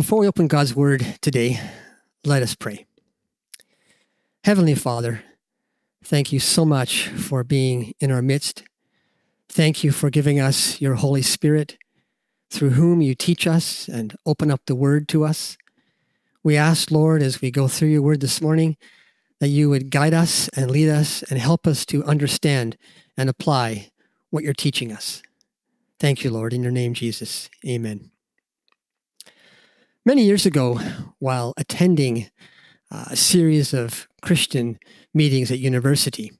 Before 0.00 0.20
we 0.20 0.28
open 0.28 0.46
God's 0.46 0.74
Word 0.74 1.18
today, 1.20 1.60
let 2.24 2.42
us 2.42 2.54
pray. 2.54 2.86
Heavenly 4.44 4.74
Father, 4.74 5.22
thank 6.02 6.32
you 6.32 6.40
so 6.40 6.64
much 6.64 7.08
for 7.08 7.44
being 7.44 7.92
in 8.00 8.10
our 8.10 8.22
midst. 8.22 8.62
Thank 9.50 9.84
you 9.84 9.92
for 9.92 10.08
giving 10.08 10.40
us 10.40 10.80
your 10.80 10.94
Holy 10.94 11.20
Spirit, 11.20 11.76
through 12.48 12.70
whom 12.70 13.02
you 13.02 13.14
teach 13.14 13.46
us 13.46 13.88
and 13.88 14.16
open 14.24 14.50
up 14.50 14.62
the 14.64 14.74
Word 14.74 15.06
to 15.08 15.22
us. 15.22 15.58
We 16.42 16.56
ask, 16.56 16.90
Lord, 16.90 17.20
as 17.20 17.42
we 17.42 17.50
go 17.50 17.68
through 17.68 17.88
your 17.88 18.00
Word 18.00 18.22
this 18.22 18.40
morning, 18.40 18.78
that 19.38 19.48
you 19.48 19.68
would 19.68 19.90
guide 19.90 20.14
us 20.14 20.48
and 20.56 20.70
lead 20.70 20.88
us 20.88 21.22
and 21.24 21.38
help 21.38 21.66
us 21.66 21.84
to 21.84 22.02
understand 22.04 22.78
and 23.18 23.28
apply 23.28 23.90
what 24.30 24.44
you're 24.44 24.54
teaching 24.54 24.92
us. 24.92 25.22
Thank 25.98 26.24
you, 26.24 26.30
Lord. 26.30 26.54
In 26.54 26.62
your 26.62 26.72
name, 26.72 26.94
Jesus. 26.94 27.50
Amen. 27.66 28.10
Many 30.06 30.24
years 30.24 30.46
ago, 30.46 30.80
while 31.18 31.52
attending 31.58 32.30
uh, 32.90 33.04
a 33.10 33.16
series 33.16 33.74
of 33.74 34.08
Christian 34.22 34.78
meetings 35.12 35.50
at 35.50 35.58
university, 35.58 36.32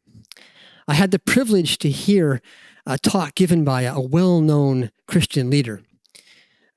I 0.88 0.94
had 0.94 1.10
the 1.10 1.18
privilege 1.18 1.76
to 1.80 1.90
hear 1.90 2.40
a 2.86 2.96
talk 2.96 3.34
given 3.34 3.62
by 3.62 3.82
a 3.82 4.00
well 4.00 4.40
known 4.40 4.90
Christian 5.06 5.50
leader. 5.50 5.82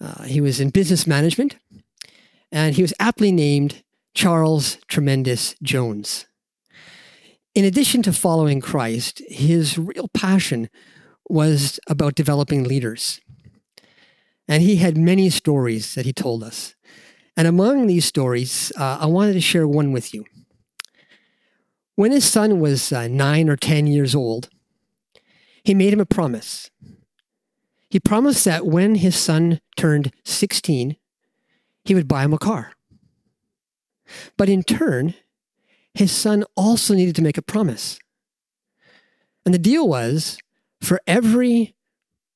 Uh, 0.02 0.24
he 0.24 0.42
was 0.42 0.60
in 0.60 0.72
business 0.72 1.08
management, 1.08 1.56
and 2.52 2.76
he 2.76 2.82
was 2.82 2.94
aptly 3.00 3.32
named 3.32 3.82
Charles 4.14 4.78
Tremendous 4.90 5.56
Jones. 5.64 6.26
In 7.56 7.64
addition 7.64 8.02
to 8.04 8.12
following 8.12 8.60
Christ, 8.60 9.22
his 9.30 9.78
real 9.78 10.10
passion 10.10 10.70
was 11.30 11.80
about 11.88 12.16
developing 12.16 12.66
leaders. 12.66 13.22
And 14.48 14.62
he 14.62 14.78
had 14.78 14.98
many 14.98 15.30
stories 15.30 15.96
that 15.96 16.06
he 16.06 16.14
told 16.14 16.44
us. 16.44 16.76
And 17.36 17.48
among 17.48 17.88
these 17.88 18.06
stories, 18.06 18.72
uh, 18.78 18.98
I 19.02 19.06
wanted 19.06 19.34
to 19.34 19.42
share 19.42 19.68
one 19.68 19.92
with 19.92 20.14
you. 20.14 20.26
When 21.96 22.12
his 22.12 22.26
son 22.26 22.60
was 22.60 22.92
uh, 22.92 23.08
nine 23.08 23.50
or 23.50 23.56
10 23.56 23.88
years 23.88 24.16
old, 24.16 24.50
he 25.64 25.74
made 25.74 25.94
him 25.94 26.00
a 26.00 26.06
promise. 26.06 26.70
He 27.90 28.00
promised 28.00 28.46
that 28.46 28.66
when 28.66 28.96
his 28.96 29.16
son 29.16 29.62
turned 29.78 30.12
16, 30.26 30.98
he 31.86 31.96
would 31.96 32.08
buy 32.08 32.24
him 32.24 32.34
a 32.34 32.40
car. 32.40 32.74
But 34.38 34.50
in 34.50 34.64
turn, 34.64 35.14
his 35.94 36.12
son 36.12 36.44
also 36.56 36.94
needed 36.94 37.16
to 37.16 37.22
make 37.22 37.38
a 37.38 37.44
promise. 37.44 38.00
And 39.46 39.54
the 39.54 39.60
deal 39.60 39.88
was 39.88 40.38
for 40.82 41.00
every 41.06 41.76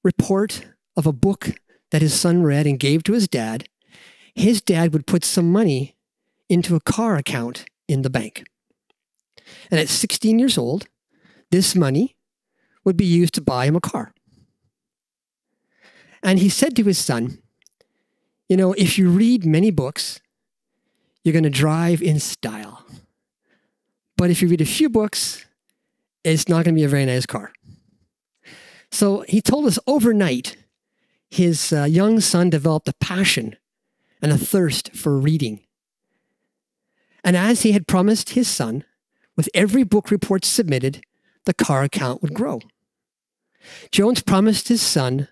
report 0.04 0.66
of 0.96 1.08
a 1.08 1.14
book 1.14 1.56
that 1.92 2.02
his 2.02 2.20
son 2.20 2.44
read 2.44 2.68
and 2.68 2.80
gave 2.80 3.04
to 3.04 3.14
his 3.14 3.28
dad, 3.28 3.68
his 4.36 4.62
dad 4.62 4.94
would 4.94 5.08
put 5.08 5.24
some 5.24 5.52
money 5.52 5.96
into 6.50 6.76
a 6.76 6.82
car 6.82 7.16
account 7.16 7.66
in 7.88 8.02
the 8.02 8.10
bank. 8.10 8.46
And 9.72 9.80
at 9.80 9.90
16 9.90 10.40
years 10.40 10.58
old, 10.58 10.88
this 11.52 11.76
money 11.76 12.16
would 12.84 12.98
be 12.98 13.06
used 13.06 13.34
to 13.36 13.42
buy 13.42 13.66
him 13.66 13.76
a 13.76 13.82
car. 13.82 14.14
And 16.24 16.40
he 16.40 16.50
said 16.50 16.76
to 16.76 16.84
his 16.84 16.98
son, 16.98 17.40
You 18.50 18.58
know, 18.58 18.74
if 18.74 18.98
you 18.98 19.10
read 19.10 19.46
many 19.46 19.72
books, 19.72 20.20
you're 21.24 21.34
going 21.34 21.44
to 21.44 21.50
drive 21.50 22.02
in 22.02 22.20
style. 22.20 22.86
But 24.18 24.30
if 24.30 24.42
you 24.42 24.48
read 24.48 24.62
a 24.62 24.66
few 24.66 24.90
books, 24.90 25.46
it's 26.24 26.50
not 26.50 26.66
going 26.66 26.76
to 26.76 26.80
be 26.80 26.84
a 26.84 26.90
very 26.90 27.06
nice 27.06 27.26
car. 27.26 27.52
So 28.92 29.24
he 29.28 29.42
told 29.42 29.66
us 29.66 29.78
overnight 29.88 30.58
his 31.30 31.74
uh, 31.74 31.84
young 31.84 32.20
son 32.20 32.50
developed 32.50 32.88
a 32.88 32.94
passion 33.00 33.56
and 34.22 34.32
a 34.32 34.38
thirst 34.38 34.94
for 34.94 35.18
reading. 35.18 35.62
And 37.24 37.36
as 37.36 37.64
he 37.64 37.74
had 37.74 37.88
promised 37.88 38.32
his 38.32 38.48
son, 38.48 38.84
with 39.36 39.50
every 39.54 39.84
book 39.84 40.10
report 40.10 40.46
submitted, 40.46 41.04
the 41.46 41.54
car 41.54 41.84
account 41.84 42.22
would 42.22 42.34
grow. 42.34 42.60
Jones 43.92 44.22
promised 44.22 44.68
his 44.68 44.82
son 44.82 45.28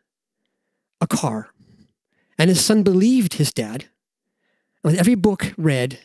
a 1.02 1.08
car, 1.08 1.50
and 2.38 2.50
his 2.50 2.64
son 2.64 2.84
believed 2.84 3.36
his 3.36 3.52
dad. 3.52 3.86
And 4.84 4.92
with 4.92 5.00
every 5.00 5.16
book 5.16 5.54
read, 5.58 6.00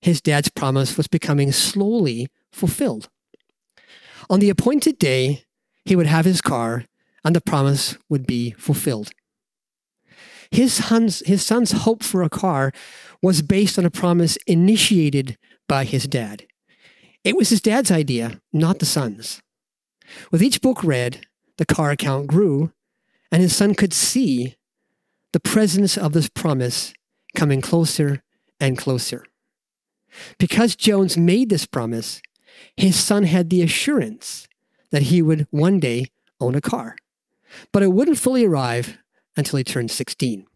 his 0.00 0.20
dad's 0.20 0.48
promise 0.48 0.96
was 0.96 1.06
becoming 1.06 1.52
slowly 1.52 2.28
fulfilled. 2.50 3.08
On 4.28 4.40
the 4.40 4.50
appointed 4.50 4.98
day, 4.98 5.44
he 5.84 5.96
would 5.96 6.06
have 6.06 6.24
his 6.24 6.40
car 6.40 6.84
and 7.24 7.36
the 7.36 7.40
promise 7.40 7.96
would 8.08 8.26
be 8.26 8.52
fulfilled. 8.52 9.10
His 10.50 10.74
son's, 10.74 11.20
his 11.26 11.44
son's 11.44 11.72
hope 11.72 12.02
for 12.02 12.22
a 12.22 12.28
car 12.28 12.72
was 13.22 13.40
based 13.40 13.78
on 13.78 13.86
a 13.86 13.90
promise 13.90 14.36
initiated 14.46 15.38
by 15.68 15.84
his 15.84 16.06
dad. 16.06 16.46
It 17.24 17.36
was 17.36 17.48
his 17.48 17.62
dad's 17.62 17.90
idea, 17.90 18.40
not 18.52 18.78
the 18.78 18.86
son's. 18.86 19.40
With 20.30 20.42
each 20.42 20.60
book 20.60 20.84
read, 20.84 21.26
the 21.56 21.64
car 21.64 21.90
account 21.90 22.26
grew, 22.26 22.72
and 23.30 23.40
his 23.40 23.56
son 23.56 23.74
could 23.74 23.92
see 23.92 24.56
the 25.32 25.40
presence 25.40 25.96
of 25.96 26.12
this 26.12 26.28
promise 26.28 26.92
coming 27.34 27.60
closer 27.60 28.22
and 28.60 28.76
closer. 28.76 29.24
Because 30.38 30.76
Jones 30.76 31.16
made 31.16 31.48
this 31.48 31.64
promise, 31.64 32.20
his 32.76 32.96
son 32.96 33.22
had 33.24 33.48
the 33.48 33.62
assurance 33.62 34.46
that 34.90 35.02
he 35.04 35.22
would 35.22 35.46
one 35.50 35.80
day 35.80 36.06
own 36.40 36.54
a 36.54 36.60
car. 36.60 36.96
But 37.72 37.82
it 37.82 37.92
wouldn't 37.92 38.18
fully 38.18 38.44
arrive 38.44 38.98
until 39.36 39.56
he 39.56 39.64
turned 39.64 39.90
16. 39.90 40.46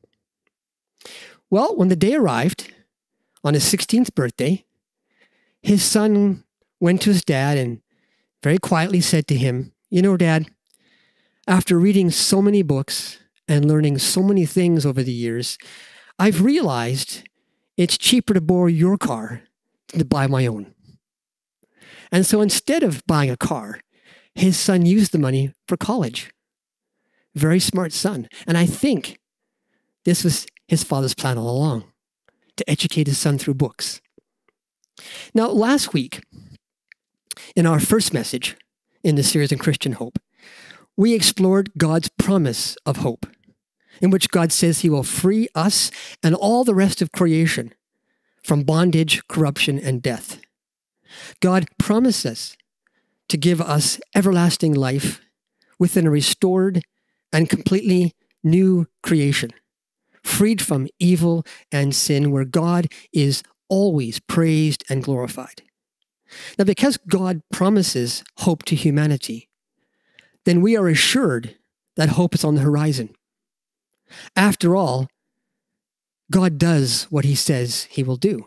Well, 1.50 1.76
when 1.76 1.88
the 1.88 1.96
day 1.96 2.14
arrived, 2.14 2.72
on 3.46 3.54
his 3.54 3.64
16th 3.64 4.12
birthday, 4.14 4.64
his 5.62 5.84
son 5.84 6.42
went 6.80 7.00
to 7.02 7.10
his 7.10 7.24
dad 7.24 7.56
and 7.56 7.80
very 8.42 8.58
quietly 8.58 9.00
said 9.00 9.26
to 9.28 9.36
him, 9.36 9.72
You 9.88 10.02
know, 10.02 10.16
Dad, 10.16 10.46
after 11.46 11.78
reading 11.78 12.10
so 12.10 12.42
many 12.42 12.62
books 12.62 13.18
and 13.46 13.64
learning 13.64 13.98
so 13.98 14.22
many 14.22 14.46
things 14.46 14.84
over 14.84 15.02
the 15.02 15.12
years, 15.12 15.58
I've 16.18 16.42
realized 16.42 17.28
it's 17.76 17.96
cheaper 17.96 18.34
to 18.34 18.40
borrow 18.40 18.66
your 18.66 18.98
car 18.98 19.42
than 19.88 20.00
to 20.00 20.04
buy 20.04 20.26
my 20.26 20.46
own. 20.46 20.74
And 22.10 22.26
so 22.26 22.40
instead 22.40 22.82
of 22.82 23.06
buying 23.06 23.30
a 23.30 23.36
car, 23.36 23.80
his 24.34 24.58
son 24.58 24.86
used 24.86 25.12
the 25.12 25.18
money 25.18 25.52
for 25.68 25.76
college. 25.76 26.30
Very 27.36 27.60
smart 27.60 27.92
son. 27.92 28.28
And 28.46 28.58
I 28.58 28.66
think 28.66 29.18
this 30.04 30.24
was 30.24 30.46
his 30.66 30.82
father's 30.82 31.14
plan 31.14 31.38
all 31.38 31.50
along 31.50 31.84
to 32.56 32.68
educate 32.68 33.06
his 33.06 33.18
son 33.18 33.38
through 33.38 33.54
books. 33.54 34.00
Now, 35.34 35.48
last 35.48 35.92
week, 35.92 36.24
in 37.54 37.66
our 37.66 37.78
first 37.78 38.14
message 38.14 38.56
in 39.04 39.14
the 39.14 39.22
series 39.22 39.52
on 39.52 39.58
Christian 39.58 39.92
Hope, 39.92 40.18
we 40.96 41.12
explored 41.12 41.70
God's 41.76 42.08
promise 42.08 42.76
of 42.86 42.98
hope, 42.98 43.26
in 44.00 44.10
which 44.10 44.30
God 44.30 44.50
says 44.50 44.80
he 44.80 44.88
will 44.88 45.02
free 45.02 45.48
us 45.54 45.90
and 46.22 46.34
all 46.34 46.64
the 46.64 46.74
rest 46.74 47.02
of 47.02 47.12
creation 47.12 47.74
from 48.42 48.62
bondage, 48.62 49.26
corruption, 49.28 49.78
and 49.78 50.00
death. 50.00 50.40
God 51.40 51.66
promises 51.78 52.56
to 53.28 53.36
give 53.36 53.60
us 53.60 54.00
everlasting 54.14 54.72
life 54.72 55.20
within 55.78 56.06
a 56.06 56.10
restored 56.10 56.82
and 57.36 57.50
completely 57.50 58.14
new 58.42 58.86
creation, 59.02 59.50
freed 60.22 60.62
from 60.62 60.88
evil 60.98 61.44
and 61.70 61.94
sin, 61.94 62.30
where 62.30 62.46
God 62.46 62.90
is 63.12 63.42
always 63.68 64.20
praised 64.20 64.82
and 64.88 65.04
glorified. 65.04 65.60
Now, 66.58 66.64
because 66.64 66.96
God 66.96 67.42
promises 67.52 68.24
hope 68.38 68.64
to 68.64 68.74
humanity, 68.74 69.50
then 70.46 70.62
we 70.62 70.78
are 70.78 70.88
assured 70.88 71.56
that 71.96 72.08
hope 72.10 72.34
is 72.34 72.42
on 72.42 72.54
the 72.54 72.62
horizon. 72.62 73.14
After 74.34 74.74
all, 74.74 75.06
God 76.32 76.56
does 76.56 77.04
what 77.10 77.26
he 77.26 77.34
says 77.34 77.86
he 77.90 78.02
will 78.02 78.16
do. 78.16 78.46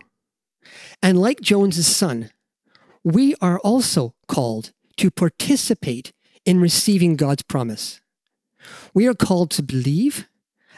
And 1.04 1.19
like 1.19 1.42
Jones's 1.42 1.86
son, 1.86 2.31
we 3.04 3.36
are 3.40 3.60
also 3.60 4.16
called 4.28 4.72
to 4.98 5.12
participate 5.12 6.12
in 6.44 6.60
receiving 6.60 7.16
God's 7.16 7.44
promise. 7.44 8.02
We 8.94 9.07
are 9.07 9.13
called 9.13 9.51
to 9.51 9.63
believe 9.63 10.27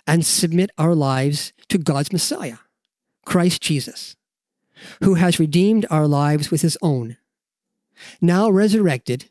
and 0.08 0.26
submit 0.26 0.72
our 0.78 0.96
lives 0.96 1.54
to 1.70 1.78
God's 1.78 2.12
Messiah, 2.12 2.58
Christ 3.26 3.62
Jesus, 3.62 4.16
who 5.04 5.16
has 5.16 5.40
redeemed 5.40 5.86
our 5.90 6.08
lives 6.08 6.52
with 6.52 6.62
his 6.62 6.78
own. 6.82 7.18
Now 8.20 8.50
resurrected, 8.50 9.30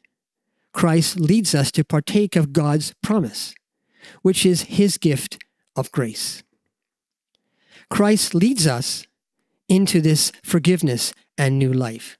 Christ 0.72 1.18
leads 1.18 1.54
us 1.54 1.70
to 1.72 1.84
partake 1.84 2.36
of 2.36 2.52
God's 2.52 2.94
promise, 3.02 3.54
which 4.22 4.46
is 4.46 4.62
his 4.62 4.98
gift 4.98 5.42
of 5.76 5.90
grace. 5.92 6.42
Christ 7.88 8.34
leads 8.34 8.66
us 8.66 9.06
into 9.68 10.00
this 10.00 10.32
forgiveness 10.44 11.12
and 11.36 11.58
new 11.58 11.72
life. 11.72 12.18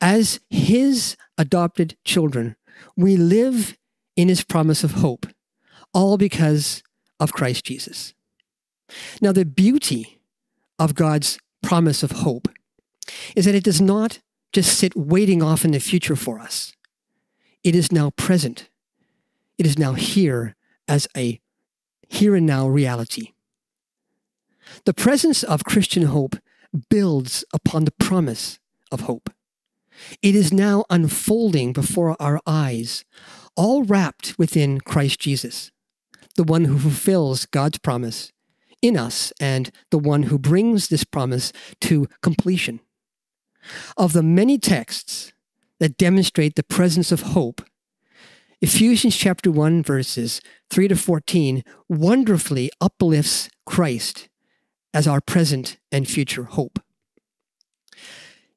As 0.00 0.40
his 0.48 1.16
adopted 1.36 1.96
children, 2.04 2.56
we 2.96 3.16
live 3.16 3.76
in 4.16 4.28
his 4.28 4.44
promise 4.44 4.84
of 4.84 4.92
hope, 4.92 5.26
all 5.92 6.16
because 6.16 6.82
of 7.20 7.32
Christ 7.32 7.64
Jesus. 7.64 8.14
Now, 9.20 9.32
the 9.32 9.44
beauty 9.44 10.20
of 10.78 10.94
God's 10.94 11.38
promise 11.62 12.02
of 12.02 12.12
hope 12.12 12.48
is 13.34 13.44
that 13.44 13.54
it 13.54 13.64
does 13.64 13.80
not 13.80 14.20
just 14.52 14.78
sit 14.78 14.94
waiting 14.96 15.42
off 15.42 15.64
in 15.64 15.72
the 15.72 15.80
future 15.80 16.16
for 16.16 16.38
us. 16.38 16.72
It 17.62 17.74
is 17.74 17.90
now 17.90 18.10
present. 18.10 18.68
It 19.58 19.66
is 19.66 19.78
now 19.78 19.94
here 19.94 20.54
as 20.86 21.08
a 21.16 21.40
here 22.08 22.36
and 22.36 22.46
now 22.46 22.68
reality. 22.68 23.32
The 24.84 24.94
presence 24.94 25.42
of 25.42 25.64
Christian 25.64 26.04
hope 26.04 26.36
builds 26.90 27.44
upon 27.52 27.84
the 27.84 27.92
promise 27.92 28.58
of 28.92 29.02
hope. 29.02 29.30
It 30.22 30.34
is 30.34 30.52
now 30.52 30.84
unfolding 30.90 31.72
before 31.72 32.16
our 32.20 32.40
eyes, 32.46 33.04
all 33.56 33.84
wrapped 33.84 34.38
within 34.38 34.80
Christ 34.80 35.20
Jesus, 35.20 35.70
the 36.36 36.44
one 36.44 36.64
who 36.64 36.78
fulfills 36.78 37.46
God's 37.46 37.78
promise 37.78 38.32
in 38.82 38.96
us 38.96 39.32
and 39.40 39.70
the 39.90 39.98
one 39.98 40.24
who 40.24 40.38
brings 40.38 40.88
this 40.88 41.04
promise 41.04 41.52
to 41.80 42.06
completion. 42.22 42.80
Of 43.96 44.12
the 44.12 44.22
many 44.22 44.58
texts 44.58 45.32
that 45.80 45.96
demonstrate 45.96 46.54
the 46.54 46.62
presence 46.62 47.10
of 47.10 47.22
hope, 47.22 47.62
Ephesians 48.60 49.16
chapter 49.16 49.50
1 49.50 49.82
verses 49.82 50.40
3 50.70 50.88
to 50.88 50.96
14 50.96 51.64
wonderfully 51.88 52.70
uplifts 52.80 53.48
Christ 53.66 54.28
as 54.92 55.08
our 55.08 55.20
present 55.20 55.78
and 55.90 56.08
future 56.08 56.44
hope. 56.44 56.78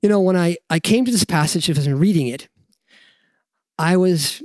You 0.01 0.09
know, 0.09 0.21
when 0.21 0.35
I, 0.35 0.57
I 0.69 0.79
came 0.79 1.05
to 1.05 1.11
this 1.11 1.23
passage 1.23 1.69
as 1.69 1.87
I 1.87 1.91
was 1.91 1.99
reading 1.99 2.27
it, 2.27 2.47
I 3.79 3.97
was 3.97 4.43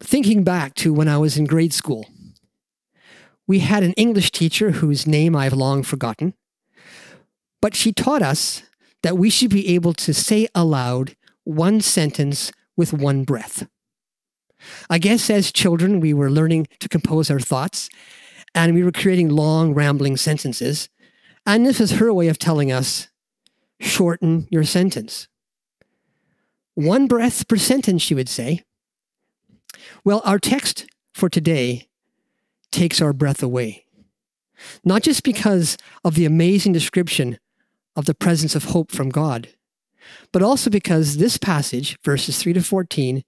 thinking 0.00 0.44
back 0.44 0.74
to 0.76 0.92
when 0.92 1.08
I 1.08 1.18
was 1.18 1.36
in 1.36 1.44
grade 1.44 1.72
school. 1.72 2.06
We 3.46 3.60
had 3.60 3.82
an 3.82 3.94
English 3.94 4.30
teacher 4.30 4.72
whose 4.72 5.06
name 5.06 5.34
I've 5.34 5.54
long 5.54 5.82
forgotten, 5.82 6.34
but 7.60 7.74
she 7.74 7.92
taught 7.92 8.22
us 8.22 8.62
that 9.02 9.16
we 9.16 9.30
should 9.30 9.50
be 9.50 9.74
able 9.74 9.94
to 9.94 10.12
say 10.12 10.48
aloud 10.54 11.16
one 11.44 11.80
sentence 11.80 12.52
with 12.76 12.92
one 12.92 13.24
breath. 13.24 13.66
I 14.90 14.98
guess 14.98 15.30
as 15.30 15.52
children, 15.52 16.00
we 16.00 16.12
were 16.12 16.30
learning 16.30 16.68
to 16.80 16.88
compose 16.88 17.30
our 17.30 17.40
thoughts 17.40 17.88
and 18.54 18.74
we 18.74 18.82
were 18.82 18.92
creating 18.92 19.28
long, 19.28 19.72
rambling 19.72 20.16
sentences. 20.16 20.88
And 21.46 21.64
this 21.64 21.80
was 21.80 21.92
her 21.92 22.12
way 22.12 22.28
of 22.28 22.38
telling 22.38 22.72
us 22.72 23.08
shorten 23.80 24.48
your 24.50 24.64
sentence. 24.64 25.28
One 26.74 27.06
breath 27.06 27.48
per 27.48 27.56
sentence, 27.56 28.02
she 28.02 28.14
would 28.14 28.28
say. 28.28 28.64
Well, 30.04 30.22
our 30.24 30.38
text 30.38 30.86
for 31.14 31.28
today 31.28 31.88
takes 32.70 33.00
our 33.00 33.12
breath 33.12 33.42
away. 33.42 33.84
Not 34.84 35.02
just 35.02 35.22
because 35.22 35.76
of 36.04 36.14
the 36.14 36.24
amazing 36.24 36.72
description 36.72 37.38
of 37.96 38.06
the 38.06 38.14
presence 38.14 38.54
of 38.54 38.64
hope 38.64 38.90
from 38.90 39.08
God, 39.08 39.48
but 40.32 40.42
also 40.42 40.70
because 40.70 41.16
this 41.16 41.36
passage, 41.36 41.98
verses 42.04 42.38
3 42.38 42.54
to 42.54 42.62
14, 42.62 43.22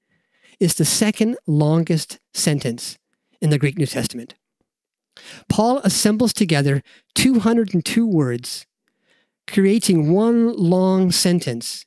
is 0.58 0.75
the 0.75 0.84
second 0.84 1.37
longest 1.46 2.19
sentence 2.34 2.99
in 3.40 3.50
the 3.50 3.58
Greek 3.58 3.78
New 3.78 3.87
Testament. 3.87 4.34
Paul 5.49 5.78
assembles 5.78 6.32
together 6.32 6.82
202 7.14 8.06
words, 8.06 8.66
creating 9.46 10.12
one 10.12 10.55
long 10.56 11.11
sentence 11.11 11.84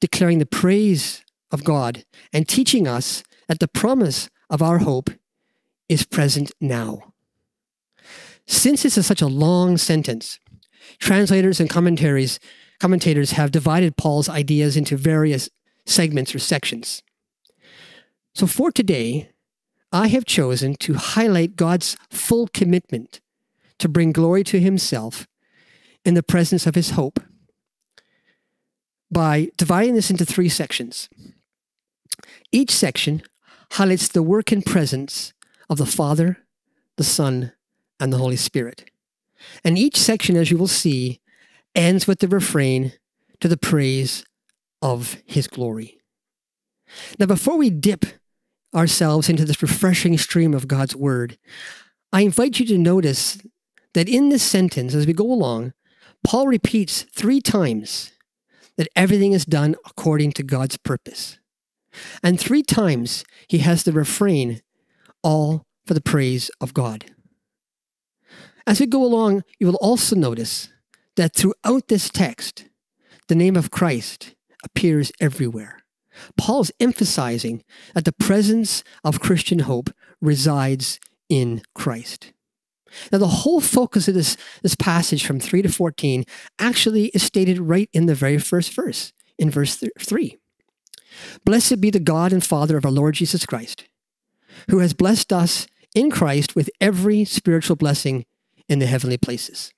declaring 0.00 0.38
the 0.38 0.46
praise 0.46 1.24
of 1.52 1.62
God 1.62 2.04
and 2.32 2.48
teaching 2.48 2.88
us 2.88 3.22
that 3.52 3.60
the 3.60 3.68
promise 3.68 4.30
of 4.48 4.62
our 4.62 4.78
hope 4.78 5.10
is 5.86 6.06
present 6.06 6.50
now. 6.58 7.12
Since 8.46 8.82
this 8.82 8.96
is 8.96 9.04
such 9.04 9.20
a 9.20 9.26
long 9.26 9.76
sentence, 9.76 10.40
translators 10.98 11.60
and 11.60 11.68
commentaries 11.68 12.40
commentators 12.80 13.32
have 13.32 13.50
divided 13.50 13.98
Paul's 13.98 14.30
ideas 14.30 14.74
into 14.74 14.96
various 14.96 15.50
segments 15.84 16.34
or 16.34 16.38
sections. 16.38 17.02
So 18.34 18.46
for 18.46 18.72
today, 18.72 19.28
I 19.92 20.06
have 20.06 20.24
chosen 20.24 20.74
to 20.76 20.94
highlight 20.94 21.54
God's 21.54 21.98
full 22.08 22.48
commitment 22.54 23.20
to 23.80 23.86
bring 23.86 24.12
glory 24.12 24.44
to 24.44 24.60
himself 24.60 25.26
in 26.06 26.14
the 26.14 26.22
presence 26.22 26.66
of 26.66 26.74
his 26.74 26.92
hope 26.92 27.20
by 29.10 29.50
dividing 29.58 29.94
this 29.94 30.10
into 30.10 30.24
three 30.24 30.48
sections. 30.48 31.10
Each 32.50 32.70
section 32.70 33.22
highlights 33.72 34.08
the 34.08 34.22
work 34.22 34.52
and 34.52 34.64
presence 34.64 35.32
of 35.70 35.78
the 35.78 35.86
Father, 35.86 36.38
the 36.96 37.04
Son, 37.04 37.52
and 37.98 38.12
the 38.12 38.18
Holy 38.18 38.36
Spirit. 38.36 38.90
And 39.64 39.78
each 39.78 39.96
section, 39.96 40.36
as 40.36 40.50
you 40.50 40.58
will 40.58 40.68
see, 40.68 41.20
ends 41.74 42.06
with 42.06 42.18
the 42.18 42.28
refrain 42.28 42.92
to 43.40 43.48
the 43.48 43.56
praise 43.56 44.24
of 44.82 45.16
his 45.24 45.46
glory. 45.46 45.98
Now, 47.18 47.26
before 47.26 47.56
we 47.56 47.70
dip 47.70 48.04
ourselves 48.74 49.28
into 49.28 49.44
this 49.44 49.62
refreshing 49.62 50.18
stream 50.18 50.52
of 50.52 50.68
God's 50.68 50.94
word, 50.94 51.38
I 52.12 52.22
invite 52.22 52.60
you 52.60 52.66
to 52.66 52.78
notice 52.78 53.38
that 53.94 54.08
in 54.08 54.28
this 54.28 54.42
sentence, 54.42 54.94
as 54.94 55.06
we 55.06 55.12
go 55.12 55.30
along, 55.32 55.72
Paul 56.24 56.46
repeats 56.46 57.06
three 57.14 57.40
times 57.40 58.12
that 58.76 58.88
everything 58.94 59.32
is 59.32 59.44
done 59.44 59.76
according 59.86 60.32
to 60.32 60.42
God's 60.42 60.76
purpose. 60.76 61.38
And 62.22 62.38
three 62.38 62.62
times 62.62 63.24
he 63.48 63.58
has 63.58 63.82
the 63.82 63.92
refrain, 63.92 64.62
all 65.22 65.66
for 65.86 65.94
the 65.94 66.00
praise 66.00 66.50
of 66.60 66.74
God. 66.74 67.06
As 68.66 68.80
we 68.80 68.86
go 68.86 69.04
along, 69.04 69.42
you 69.58 69.66
will 69.66 69.78
also 69.80 70.14
notice 70.14 70.68
that 71.16 71.34
throughout 71.34 71.88
this 71.88 72.08
text, 72.08 72.68
the 73.28 73.34
name 73.34 73.56
of 73.56 73.70
Christ 73.70 74.34
appears 74.64 75.12
everywhere. 75.20 75.78
Paul 76.36 76.62
is 76.62 76.72
emphasizing 76.78 77.64
that 77.94 78.04
the 78.04 78.12
presence 78.12 78.84
of 79.04 79.20
Christian 79.20 79.60
hope 79.60 79.90
resides 80.20 81.00
in 81.28 81.62
Christ. 81.74 82.32
Now, 83.10 83.18
the 83.18 83.26
whole 83.26 83.60
focus 83.60 84.06
of 84.08 84.14
this, 84.14 84.36
this 84.62 84.74
passage 84.74 85.24
from 85.24 85.40
3 85.40 85.62
to 85.62 85.68
14 85.70 86.24
actually 86.58 87.06
is 87.06 87.22
stated 87.22 87.58
right 87.58 87.88
in 87.92 88.06
the 88.06 88.14
very 88.14 88.38
first 88.38 88.74
verse, 88.74 89.12
in 89.38 89.50
verse 89.50 89.78
th- 89.78 89.92
3. 89.98 90.38
Blessed 91.44 91.80
be 91.80 91.90
the 91.90 92.00
God 92.00 92.32
and 92.32 92.44
Father 92.44 92.76
of 92.76 92.84
our 92.84 92.90
Lord 92.90 93.14
Jesus 93.14 93.46
Christ, 93.46 93.84
who 94.70 94.78
has 94.78 94.94
blessed 94.94 95.32
us 95.32 95.66
in 95.94 96.10
Christ 96.10 96.54
with 96.56 96.70
every 96.80 97.24
spiritual 97.24 97.76
blessing 97.76 98.24
in 98.68 98.78
the 98.78 98.86
heavenly 98.86 99.18
places. 99.18 99.72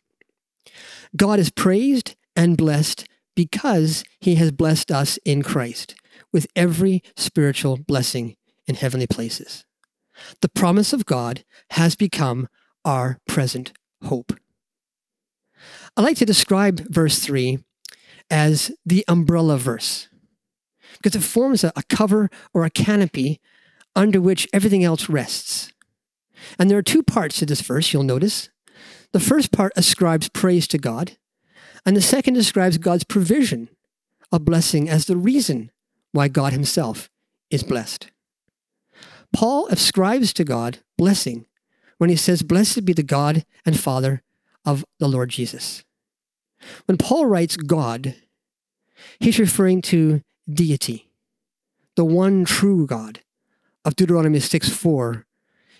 God 1.16 1.38
is 1.38 1.50
praised 1.50 2.14
and 2.36 2.56
blessed 2.56 3.06
because 3.34 4.04
he 4.20 4.36
has 4.36 4.52
blessed 4.52 4.90
us 4.90 5.18
in 5.24 5.42
Christ 5.42 5.94
with 6.32 6.46
every 6.54 7.02
spiritual 7.16 7.76
blessing 7.76 8.36
in 8.66 8.74
heavenly 8.74 9.06
places. 9.06 9.64
The 10.40 10.48
promise 10.48 10.92
of 10.92 11.06
God 11.06 11.44
has 11.70 11.96
become 11.96 12.48
our 12.84 13.18
present 13.26 13.72
hope. 14.04 14.32
I 15.96 16.02
like 16.02 16.16
to 16.18 16.26
describe 16.26 16.88
verse 16.88 17.18
3 17.18 17.58
as 18.30 18.72
the 18.84 19.04
umbrella 19.08 19.58
verse 19.58 20.08
because 21.04 21.14
it 21.14 21.28
forms 21.28 21.62
a, 21.62 21.70
a 21.76 21.82
cover 21.82 22.30
or 22.54 22.64
a 22.64 22.70
canopy 22.70 23.38
under 23.94 24.22
which 24.22 24.48
everything 24.54 24.82
else 24.82 25.10
rests. 25.10 25.70
And 26.58 26.70
there 26.70 26.78
are 26.78 26.82
two 26.82 27.02
parts 27.02 27.38
to 27.38 27.46
this 27.46 27.60
verse, 27.60 27.92
you'll 27.92 28.04
notice. 28.04 28.48
The 29.12 29.20
first 29.20 29.52
part 29.52 29.74
ascribes 29.76 30.30
praise 30.30 30.66
to 30.68 30.78
God, 30.78 31.18
and 31.84 31.94
the 31.94 32.00
second 32.00 32.34
describes 32.34 32.78
God's 32.78 33.04
provision 33.04 33.68
of 34.32 34.46
blessing 34.46 34.88
as 34.88 35.04
the 35.04 35.16
reason 35.16 35.70
why 36.12 36.28
God 36.28 36.54
Himself 36.54 37.10
is 37.50 37.62
blessed. 37.62 38.10
Paul 39.30 39.66
ascribes 39.66 40.32
to 40.32 40.44
God 40.44 40.78
blessing 40.96 41.44
when 41.98 42.08
he 42.08 42.16
says, 42.16 42.42
Blessed 42.42 42.86
be 42.86 42.94
the 42.94 43.02
God 43.02 43.44
and 43.66 43.78
Father 43.78 44.22
of 44.64 44.86
the 44.98 45.08
Lord 45.08 45.28
Jesus. 45.28 45.84
When 46.86 46.96
Paul 46.96 47.26
writes 47.26 47.58
God, 47.58 48.14
he's 49.20 49.38
referring 49.38 49.82
to 49.82 50.22
deity, 50.52 51.10
the 51.96 52.04
one 52.04 52.44
true 52.44 52.86
God 52.86 53.20
of 53.84 53.96
Deuteronomy 53.96 54.40
6 54.40 54.68
4. 54.68 55.26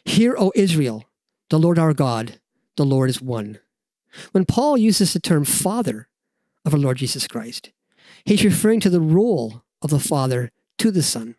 Hear, 0.05 0.37
O 0.39 0.53
Israel, 0.55 1.05
the 1.51 1.59
Lord 1.59 1.79
our 1.79 1.95
God, 1.95 2.39
the 2.77 2.85
Lord 2.85 3.11
is 3.11 3.23
one. 3.23 3.59
When 4.33 4.45
Paul 4.45 4.77
uses 4.77 5.13
the 5.13 5.21
term 5.21 5.45
Father 5.45 6.09
of 6.65 6.75
our 6.75 6.81
Lord 6.81 6.99
Jesus 6.99 7.27
Christ, 7.27 7.71
he's 8.25 8.45
referring 8.45 8.81
to 8.81 8.91
the 8.91 9.01
role 9.01 9.63
of 9.83 9.91
the 9.91 9.99
Father 9.99 10.51
to 10.79 10.91
the 10.91 11.03
Son. 11.03 11.37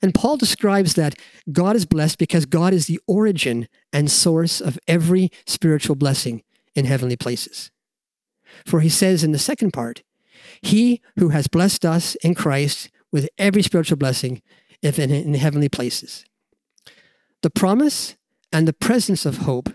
And 0.00 0.14
Paul 0.14 0.36
describes 0.36 0.94
that 0.94 1.16
God 1.52 1.76
is 1.76 1.84
blessed 1.84 2.18
because 2.18 2.46
God 2.46 2.72
is 2.72 2.86
the 2.86 3.00
origin 3.06 3.68
and 3.92 4.10
source 4.10 4.60
of 4.60 4.78
every 4.88 5.30
spiritual 5.46 5.96
blessing 5.96 6.42
in 6.74 6.86
heavenly 6.86 7.16
places. 7.16 7.70
For 8.64 8.80
he 8.80 8.88
says 8.88 9.22
in 9.22 9.32
the 9.32 9.38
second 9.38 9.72
part, 9.72 10.02
He 10.60 11.00
who 11.18 11.30
has 11.30 11.46
blessed 11.46 11.84
us 11.84 12.14
in 12.16 12.34
Christ 12.34 12.90
with 13.12 13.28
every 13.38 13.62
spiritual 13.62 13.96
blessing 13.96 14.42
in, 14.82 15.10
in 15.10 15.34
heavenly 15.34 15.68
places. 15.68 16.24
The 17.42 17.50
promise 17.50 18.16
and 18.52 18.66
the 18.66 18.72
presence 18.72 19.26
of 19.26 19.38
hope 19.38 19.70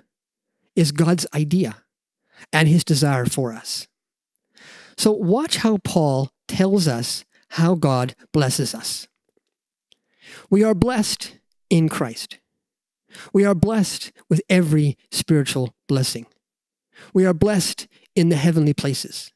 is 0.75 0.91
God's 0.91 1.27
idea 1.33 1.77
and 2.51 2.67
his 2.67 2.83
desire 2.83 3.25
for 3.25 3.53
us. 3.53 3.87
So, 4.97 5.11
watch 5.11 5.57
how 5.57 5.77
Paul 5.83 6.31
tells 6.47 6.87
us 6.87 7.25
how 7.49 7.75
God 7.75 8.15
blesses 8.31 8.73
us. 8.75 9.07
We 10.49 10.63
are 10.63 10.75
blessed 10.75 11.37
in 11.69 11.89
Christ. 11.89 12.39
We 13.33 13.45
are 13.45 13.55
blessed 13.55 14.11
with 14.29 14.41
every 14.49 14.97
spiritual 15.11 15.75
blessing. 15.87 16.27
We 17.13 17.25
are 17.25 17.33
blessed 17.33 17.87
in 18.15 18.29
the 18.29 18.35
heavenly 18.35 18.73
places. 18.73 19.31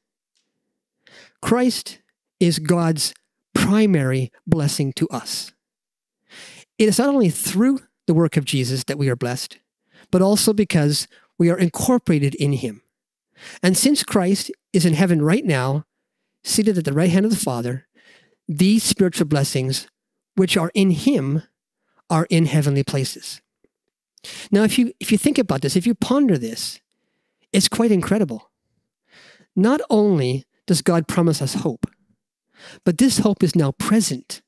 Christ 1.46 2.00
is 2.40 2.58
God's 2.58 3.14
primary 3.54 4.32
blessing 4.48 4.92
to 4.94 5.08
us. 5.10 5.54
It 6.80 6.90
is 6.90 6.98
not 6.98 7.10
only 7.10 7.30
through 7.30 7.82
the 8.08 8.16
work 8.16 8.36
of 8.36 8.46
Jesus 8.46 8.84
that 8.86 8.98
we 8.98 9.10
are 9.10 9.16
blessed, 9.16 9.60
but 10.10 10.24
also 10.24 10.54
because 10.54 11.08
we 11.38 11.52
are 11.52 11.58
incorporated 11.58 12.34
in 12.34 12.54
him. 12.54 12.82
And 13.62 13.78
since 13.78 14.04
Christ 14.04 14.50
is 14.74 14.88
in 14.88 14.96
heaven 14.96 15.22
right 15.22 15.46
now, 15.46 15.86
seated 16.44 16.80
at 16.80 16.86
the 16.86 16.94
right 16.94 17.12
hand 17.12 17.26
of 17.26 17.32
the 17.32 17.38
Father, 17.38 17.86
these 18.48 18.82
spiritual 18.82 19.28
blessings, 19.28 19.88
which 20.34 20.58
are 20.58 20.72
in 20.74 20.90
him, 20.90 21.44
are 22.10 22.26
in 22.32 22.48
heavenly 22.48 22.84
places. 22.84 23.40
Now, 24.50 24.64
if 24.64 24.80
you, 24.80 24.94
if 25.00 25.12
you 25.12 25.20
think 25.20 25.38
about 25.38 25.62
this, 25.62 25.76
if 25.76 25.86
you 25.86 25.94
ponder 25.94 26.40
this, 26.40 26.80
it's 27.54 27.68
quite 27.68 27.92
incredible. 27.92 28.50
Not 29.56 29.80
only 29.92 30.46
does 30.68 30.82
God 30.82 31.08
promise 31.08 31.42
us 31.42 31.56
hope, 31.56 31.88
but 32.84 32.98
this 32.98 33.20
hope 33.20 33.44
is 33.44 33.56
now 33.56 33.72
present 33.72 34.42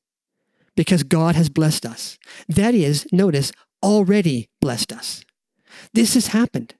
because 0.75 1.03
God 1.03 1.35
has 1.35 1.49
blessed 1.49 1.85
us. 1.85 2.17
That 2.47 2.73
is, 2.73 3.05
notice, 3.11 3.51
already 3.83 4.49
blessed 4.61 4.91
us. 4.93 5.23
This 5.93 6.13
has 6.13 6.27
happened. 6.27 6.75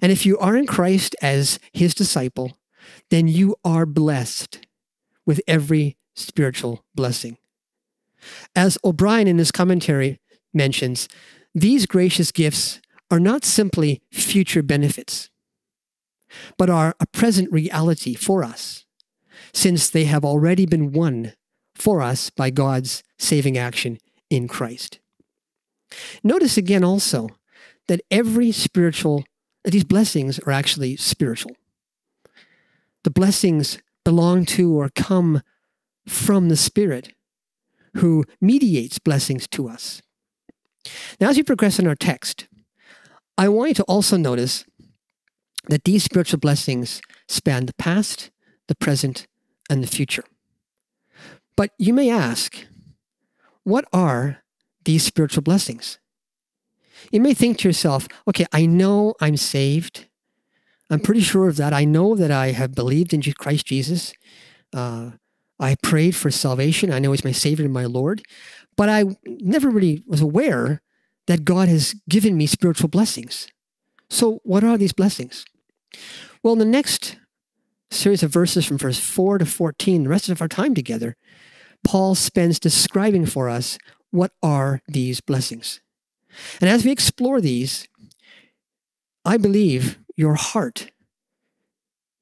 And 0.00 0.10
if 0.10 0.24
you 0.24 0.38
are 0.38 0.56
in 0.56 0.66
Christ 0.66 1.14
as 1.20 1.58
his 1.72 1.94
disciple, 1.94 2.58
then 3.10 3.28
you 3.28 3.56
are 3.64 3.86
blessed 3.86 4.66
with 5.26 5.40
every 5.46 5.96
spiritual 6.14 6.84
blessing. 6.94 7.36
As 8.54 8.78
O'Brien 8.84 9.28
in 9.28 9.38
his 9.38 9.52
commentary 9.52 10.20
mentions, 10.54 11.08
these 11.54 11.86
gracious 11.86 12.32
gifts 12.32 12.80
are 13.10 13.20
not 13.20 13.44
simply 13.44 14.02
future 14.12 14.62
benefits, 14.62 15.30
but 16.56 16.70
are 16.70 16.94
a 17.00 17.06
present 17.06 17.50
reality 17.52 18.14
for 18.14 18.44
us, 18.44 18.84
since 19.52 19.90
they 19.90 20.04
have 20.04 20.24
already 20.24 20.66
been 20.66 20.92
won 20.92 21.32
for 21.74 22.00
us 22.00 22.30
by 22.30 22.50
God's 22.50 23.02
saving 23.18 23.58
action 23.58 23.98
in 24.30 24.48
Christ. 24.48 24.98
Notice 26.24 26.56
again 26.56 26.84
also 26.84 27.28
that 27.88 28.00
every 28.10 28.52
spiritual, 28.52 29.24
these 29.64 29.84
blessings 29.84 30.38
are 30.40 30.52
actually 30.52 30.96
spiritual. 30.96 31.52
The 33.04 33.10
blessings 33.10 33.78
belong 34.04 34.44
to 34.46 34.72
or 34.72 34.88
come 34.88 35.42
from 36.06 36.48
the 36.48 36.56
Spirit 36.56 37.12
who 37.96 38.24
mediates 38.40 38.98
blessings 38.98 39.46
to 39.48 39.68
us. 39.68 40.02
Now, 41.20 41.30
as 41.30 41.36
we 41.36 41.42
progress 41.42 41.78
in 41.78 41.86
our 41.86 41.94
text, 41.94 42.48
I 43.38 43.48
want 43.48 43.68
you 43.68 43.74
to 43.74 43.82
also 43.84 44.16
notice 44.16 44.64
that 45.68 45.84
these 45.84 46.04
spiritual 46.04 46.38
blessings 46.38 47.00
span 47.28 47.66
the 47.66 47.74
past, 47.74 48.30
the 48.68 48.74
present, 48.74 49.26
and 49.68 49.82
the 49.82 49.88
future. 49.88 50.24
But 51.56 51.70
you 51.78 51.92
may 51.92 52.10
ask, 52.10 52.66
what 53.64 53.84
are 53.92 54.42
these 54.84 55.02
spiritual 55.02 55.42
blessings? 55.42 55.98
You 57.10 57.20
may 57.20 57.34
think 57.34 57.58
to 57.58 57.68
yourself, 57.68 58.06
okay, 58.28 58.46
I 58.52 58.66
know 58.66 59.14
I'm 59.20 59.36
saved. 59.36 60.06
I'm 60.90 61.00
pretty 61.00 61.20
sure 61.20 61.48
of 61.48 61.56
that. 61.56 61.72
I 61.72 61.84
know 61.84 62.14
that 62.14 62.30
I 62.30 62.52
have 62.52 62.74
believed 62.74 63.12
in 63.12 63.22
Christ 63.22 63.66
Jesus. 63.66 64.12
Uh, 64.72 65.12
I 65.58 65.76
prayed 65.82 66.14
for 66.14 66.30
salvation. 66.30 66.92
I 66.92 66.98
know 66.98 67.12
He's 67.12 67.24
my 67.24 67.32
Savior 67.32 67.64
and 67.64 67.74
my 67.74 67.86
Lord. 67.86 68.22
But 68.76 68.88
I 68.88 69.04
never 69.24 69.70
really 69.70 70.02
was 70.06 70.20
aware 70.20 70.82
that 71.26 71.44
God 71.44 71.68
has 71.68 71.94
given 72.08 72.36
me 72.36 72.46
spiritual 72.46 72.88
blessings. 72.88 73.48
So, 74.08 74.40
what 74.44 74.62
are 74.62 74.78
these 74.78 74.92
blessings? 74.92 75.44
Well, 76.42 76.52
in 76.52 76.58
the 76.58 76.64
next 76.64 77.16
series 77.90 78.22
of 78.22 78.32
verses 78.32 78.64
from 78.64 78.78
verse 78.78 78.98
4 78.98 79.38
to 79.38 79.46
14, 79.46 80.04
the 80.04 80.08
rest 80.08 80.28
of 80.28 80.40
our 80.40 80.48
time 80.48 80.74
together, 80.74 81.16
Paul 81.84 82.14
spends 82.14 82.58
describing 82.58 83.26
for 83.26 83.48
us 83.48 83.78
what 84.10 84.32
are 84.42 84.82
these 84.88 85.20
blessings. 85.20 85.80
And 86.60 86.68
as 86.68 86.84
we 86.84 86.90
explore 86.90 87.40
these, 87.40 87.88
I 89.24 89.36
believe 89.36 89.98
your 90.16 90.34
heart 90.34 90.90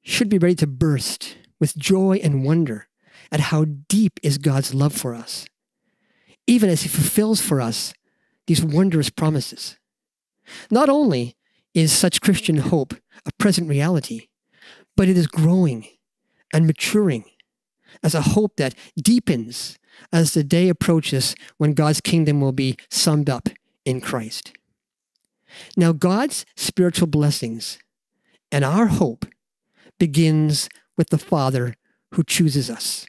should 0.01 0.29
be 0.29 0.37
ready 0.37 0.55
to 0.55 0.67
burst 0.67 1.37
with 1.59 1.77
joy 1.77 2.19
and 2.23 2.45
wonder 2.45 2.87
at 3.31 3.39
how 3.39 3.65
deep 3.65 4.19
is 4.21 4.37
God's 4.37 4.73
love 4.73 4.93
for 4.93 5.15
us, 5.15 5.47
even 6.47 6.69
as 6.69 6.83
He 6.83 6.89
fulfills 6.89 7.41
for 7.41 7.59
us 7.59 7.93
these 8.47 8.63
wondrous 8.63 9.09
promises. 9.09 9.77
Not 10.69 10.89
only 10.89 11.35
is 11.73 11.91
such 11.91 12.21
Christian 12.21 12.57
hope 12.57 12.93
a 13.25 13.31
present 13.37 13.69
reality, 13.69 14.27
but 14.95 15.07
it 15.07 15.17
is 15.17 15.27
growing 15.27 15.87
and 16.53 16.67
maturing 16.67 17.25
as 18.03 18.15
a 18.15 18.21
hope 18.21 18.57
that 18.57 18.75
deepens 19.01 19.77
as 20.11 20.33
the 20.33 20.43
day 20.43 20.69
approaches 20.69 21.35
when 21.57 21.73
God's 21.73 22.01
kingdom 22.01 22.41
will 22.41 22.51
be 22.51 22.77
summed 22.89 23.29
up 23.29 23.49
in 23.85 24.01
Christ. 24.01 24.53
Now, 25.77 25.93
God's 25.93 26.45
spiritual 26.55 27.07
blessings 27.07 27.77
and 28.51 28.65
our 28.65 28.87
hope 28.87 29.25
begins 29.99 30.69
with 30.97 31.09
the 31.09 31.17
Father 31.17 31.75
who 32.13 32.23
chooses 32.23 32.69
us. 32.69 33.05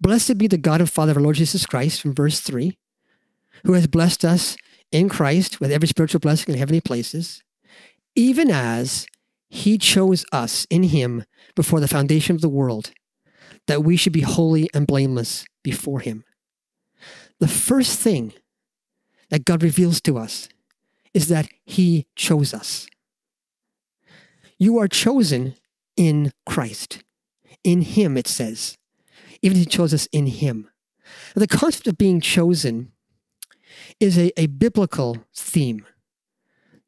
Blessed 0.00 0.38
be 0.38 0.46
the 0.46 0.58
God 0.58 0.80
and 0.80 0.90
Father 0.90 1.12
of 1.12 1.18
our 1.18 1.22
Lord 1.22 1.36
Jesus 1.36 1.66
Christ, 1.66 2.00
from 2.00 2.14
verse 2.14 2.40
3, 2.40 2.76
who 3.64 3.74
has 3.74 3.86
blessed 3.86 4.24
us 4.24 4.56
in 4.90 5.08
Christ 5.08 5.60
with 5.60 5.70
every 5.70 5.88
spiritual 5.88 6.20
blessing 6.20 6.54
in 6.54 6.58
heavenly 6.58 6.80
places, 6.80 7.42
even 8.16 8.50
as 8.50 9.06
he 9.48 9.78
chose 9.78 10.24
us 10.32 10.66
in 10.70 10.84
him 10.84 11.24
before 11.54 11.78
the 11.78 11.88
foundation 11.88 12.34
of 12.34 12.40
the 12.40 12.48
world, 12.48 12.90
that 13.66 13.84
we 13.84 13.96
should 13.96 14.12
be 14.12 14.22
holy 14.22 14.68
and 14.74 14.86
blameless 14.86 15.44
before 15.62 16.00
him. 16.00 16.24
The 17.38 17.48
first 17.48 18.00
thing 18.00 18.32
that 19.30 19.44
God 19.44 19.62
reveals 19.62 20.00
to 20.02 20.18
us 20.18 20.48
is 21.12 21.28
that 21.28 21.48
he 21.64 22.06
chose 22.16 22.54
us. 22.54 22.86
You 24.58 24.78
are 24.78 24.88
chosen 24.88 25.54
in 25.96 26.32
Christ. 26.46 27.02
In 27.62 27.82
him, 27.82 28.16
it 28.16 28.26
says. 28.26 28.76
Even 29.42 29.58
he 29.58 29.66
chose 29.66 29.92
us 29.92 30.08
in 30.12 30.26
him. 30.26 30.68
The 31.34 31.46
concept 31.46 31.86
of 31.86 31.98
being 31.98 32.20
chosen 32.20 32.92
is 34.00 34.18
a, 34.18 34.32
a 34.40 34.46
biblical 34.46 35.18
theme 35.34 35.84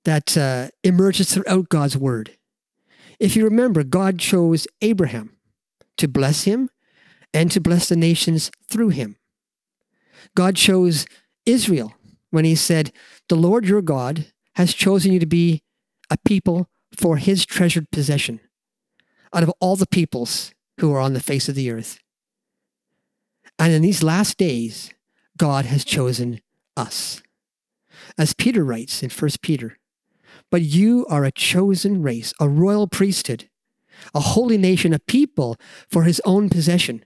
that 0.09 0.39
uh, 0.39 0.69
emerges 0.83 1.31
throughout 1.31 1.69
God's 1.69 1.95
word. 1.95 2.39
If 3.21 3.37
you 3.37 3.45
remember, 3.45 3.85
God 3.85 4.19
chose 4.19 4.67
Abraham 4.81 5.37
to 5.99 6.09
bless 6.09 6.45
him 6.45 6.71
and 7.35 7.51
to 7.51 7.61
bless 7.61 7.91
the 7.91 7.97
nations 7.97 8.51
through 8.71 8.89
him. 8.89 9.17
God 10.35 10.57
chose 10.57 11.05
Israel 11.45 11.93
when 12.31 12.47
he 12.47 12.55
said, 12.55 12.91
The 13.29 13.37
Lord 13.37 13.67
your 13.67 13.83
God 13.83 14.33
has 14.55 14.73
chosen 14.73 15.13
you 15.13 15.21
to 15.21 15.27
be 15.27 15.63
a 16.09 16.17
people 16.25 16.71
for 16.97 17.19
his 17.19 17.45
treasured 17.45 17.91
possession 17.91 18.41
out 19.35 19.43
of 19.43 19.53
all 19.61 19.77
the 19.77 19.87
peoples 19.87 20.55
who 20.81 20.91
are 20.91 21.01
on 21.01 21.13
the 21.13 21.21
face 21.21 21.51
of 21.51 21.55
the 21.55 21.71
earth. 21.71 21.99
And 23.59 23.75
in 23.75 23.83
these 23.83 24.03
last 24.03 24.39
days, 24.39 24.91
God 25.37 25.67
has 25.67 25.85
chosen 25.85 26.41
us. 26.79 27.23
As 28.17 28.33
Peter 28.33 28.65
writes 28.65 29.03
in 29.03 29.11
1 29.11 29.31
Peter, 29.43 29.77
but 30.51 30.63
you 30.63 31.07
are 31.09 31.25
a 31.25 31.33
chosen 31.33 32.03
race, 32.03 32.33
a 32.41 32.49
royal 32.49 32.87
priesthood, 32.87 33.49
a 34.15 34.21
holy 34.21 34.59
nation, 34.59 34.93
a 34.93 34.99
people 34.99 35.57
for 35.91 36.05
his 36.05 36.21
own 36.25 36.49
possession, 36.49 37.05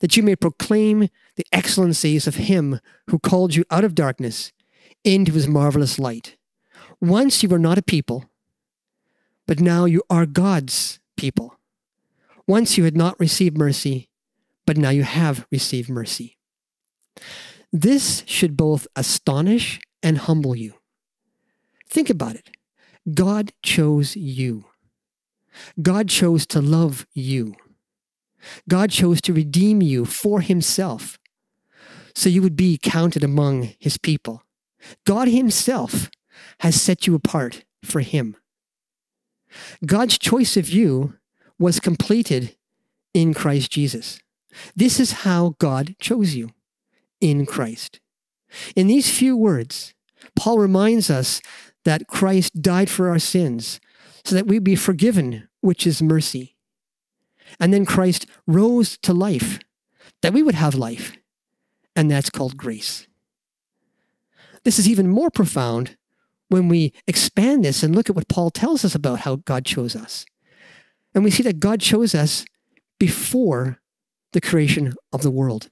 that 0.00 0.16
you 0.16 0.22
may 0.22 0.36
proclaim 0.36 1.08
the 1.36 1.46
excellencies 1.52 2.26
of 2.26 2.36
him 2.36 2.80
who 3.08 3.18
called 3.18 3.54
you 3.54 3.64
out 3.70 3.84
of 3.84 3.94
darkness 3.94 4.52
into 5.04 5.32
his 5.32 5.48
marvelous 5.48 5.98
light. 5.98 6.36
Once 7.00 7.42
you 7.42 7.48
were 7.48 7.58
not 7.58 7.78
a 7.78 7.82
people, 7.82 8.28
but 9.46 9.60
now 9.60 9.84
you 9.84 10.02
are 10.10 10.26
God's 10.26 11.00
people. 11.16 11.58
Once 12.46 12.76
you 12.76 12.84
had 12.84 12.96
not 12.96 13.18
received 13.20 13.56
mercy, 13.56 14.10
but 14.66 14.76
now 14.76 14.90
you 14.90 15.02
have 15.02 15.46
received 15.50 15.88
mercy. 15.88 16.36
This 17.72 18.22
should 18.26 18.56
both 18.56 18.86
astonish 18.96 19.80
and 20.02 20.18
humble 20.18 20.56
you. 20.56 20.74
Think 21.88 22.10
about 22.10 22.34
it. 22.34 22.50
God 23.14 23.52
chose 23.62 24.16
you. 24.16 24.64
God 25.80 26.08
chose 26.08 26.46
to 26.48 26.60
love 26.60 27.06
you. 27.14 27.56
God 28.68 28.90
chose 28.90 29.20
to 29.22 29.32
redeem 29.32 29.82
you 29.82 30.04
for 30.04 30.40
himself 30.40 31.18
so 32.14 32.28
you 32.28 32.42
would 32.42 32.56
be 32.56 32.78
counted 32.80 33.24
among 33.24 33.74
his 33.78 33.98
people. 33.98 34.42
God 35.04 35.28
himself 35.28 36.10
has 36.60 36.80
set 36.80 37.06
you 37.06 37.14
apart 37.14 37.64
for 37.82 38.00
Him. 38.00 38.36
God's 39.84 40.18
choice 40.18 40.56
of 40.56 40.68
you 40.68 41.14
was 41.58 41.80
completed 41.80 42.56
in 43.14 43.34
Christ 43.34 43.70
Jesus. 43.70 44.20
This 44.74 45.00
is 45.00 45.22
how 45.24 45.54
God 45.58 45.96
chose 46.00 46.34
you 46.34 46.50
in 47.20 47.46
Christ. 47.46 48.00
In 48.74 48.86
these 48.86 49.10
few 49.10 49.36
words, 49.36 49.94
Paul 50.36 50.58
reminds 50.58 51.10
us 51.10 51.40
that 51.88 52.06
Christ 52.06 52.60
died 52.60 52.90
for 52.90 53.08
our 53.08 53.18
sins 53.18 53.80
so 54.22 54.34
that 54.34 54.46
we 54.46 54.58
be 54.58 54.76
forgiven, 54.76 55.48
which 55.62 55.86
is 55.86 56.02
mercy. 56.02 56.54
And 57.58 57.72
then 57.72 57.86
Christ 57.86 58.26
rose 58.46 58.98
to 58.98 59.14
life, 59.14 59.58
that 60.20 60.34
we 60.34 60.42
would 60.42 60.54
have 60.54 60.74
life, 60.74 61.16
and 61.96 62.10
that's 62.10 62.28
called 62.28 62.58
grace. 62.58 63.06
This 64.64 64.78
is 64.78 64.86
even 64.86 65.08
more 65.08 65.30
profound 65.30 65.96
when 66.50 66.68
we 66.68 66.92
expand 67.06 67.64
this 67.64 67.82
and 67.82 67.96
look 67.96 68.10
at 68.10 68.16
what 68.16 68.28
Paul 68.28 68.50
tells 68.50 68.84
us 68.84 68.94
about 68.94 69.20
how 69.20 69.36
God 69.36 69.64
chose 69.64 69.96
us. 69.96 70.26
And 71.14 71.24
we 71.24 71.30
see 71.30 71.42
that 71.44 71.58
God 71.58 71.80
chose 71.80 72.14
us 72.14 72.44
before 72.98 73.80
the 74.34 74.42
creation 74.42 74.92
of 75.10 75.22
the 75.22 75.30
world, 75.30 75.70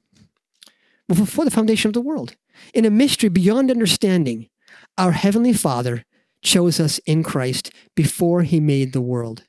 before 1.08 1.44
the 1.44 1.50
foundation 1.50 1.90
of 1.90 1.92
the 1.92 2.00
world. 2.00 2.37
In 2.73 2.87
a 2.87 2.90
mystery 2.90 3.28
beyond 3.28 3.70
understanding, 3.70 4.49
our 4.96 5.12
Heavenly 5.12 5.52
Father 5.52 6.05
chose 6.46 6.80
us 6.80 6.98
in 7.00 7.22
Christ 7.22 7.70
before 7.94 8.42
He 8.42 8.60
made 8.60 8.92
the 8.92 9.00
world. 9.02 9.44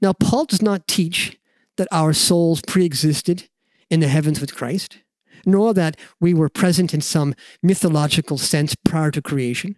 Now, 0.00 0.12
Paul 0.12 0.44
does 0.44 0.62
not 0.62 0.86
teach 0.86 1.38
that 1.76 1.88
our 1.90 2.12
souls 2.12 2.60
pre 2.60 2.84
existed 2.84 3.48
in 3.90 4.00
the 4.00 4.08
heavens 4.08 4.40
with 4.40 4.54
Christ, 4.54 4.98
nor 5.44 5.72
that 5.74 5.96
we 6.20 6.34
were 6.34 6.48
present 6.48 6.92
in 6.92 7.00
some 7.00 7.34
mythological 7.62 8.38
sense 8.38 8.76
prior 8.84 9.10
to 9.10 9.22
creation. 9.22 9.76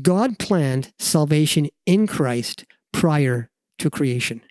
God 0.00 0.38
planned 0.38 0.92
salvation 0.98 1.68
in 1.84 2.06
Christ 2.06 2.64
prior 2.92 3.50
to 3.78 3.90
creation, 3.90 4.42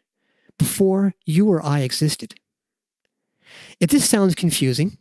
before 0.59 1.13
you 1.25 1.49
or 1.49 1.65
I 1.65 1.79
existed. 1.79 2.35
If 3.79 3.89
this 3.89 4.09
sounds 4.09 4.35
confusing, 4.35 4.97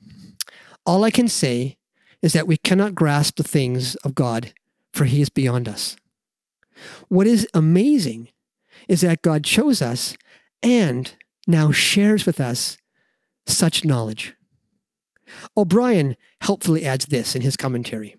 all 0.86 1.04
I 1.04 1.10
can 1.10 1.28
say 1.28 1.76
is 2.22 2.32
that 2.32 2.46
we 2.46 2.56
cannot 2.56 2.94
grasp 2.94 3.36
the 3.36 3.42
things 3.42 3.96
of 3.96 4.14
God, 4.14 4.52
for 4.92 5.04
He 5.04 5.20
is 5.20 5.28
beyond 5.28 5.68
us. 5.68 5.96
What 7.08 7.26
is 7.26 7.48
amazing 7.54 8.28
is 8.88 9.02
that 9.02 9.22
God 9.22 9.44
chose 9.44 9.82
us 9.82 10.16
and 10.62 11.14
now 11.46 11.72
shares 11.72 12.26
with 12.26 12.40
us 12.40 12.78
such 13.46 13.84
knowledge. 13.84 14.34
O'Brien 15.56 16.16
helpfully 16.40 16.84
adds 16.84 17.06
this 17.06 17.34
in 17.34 17.42
his 17.42 17.56
commentary. 17.56 18.16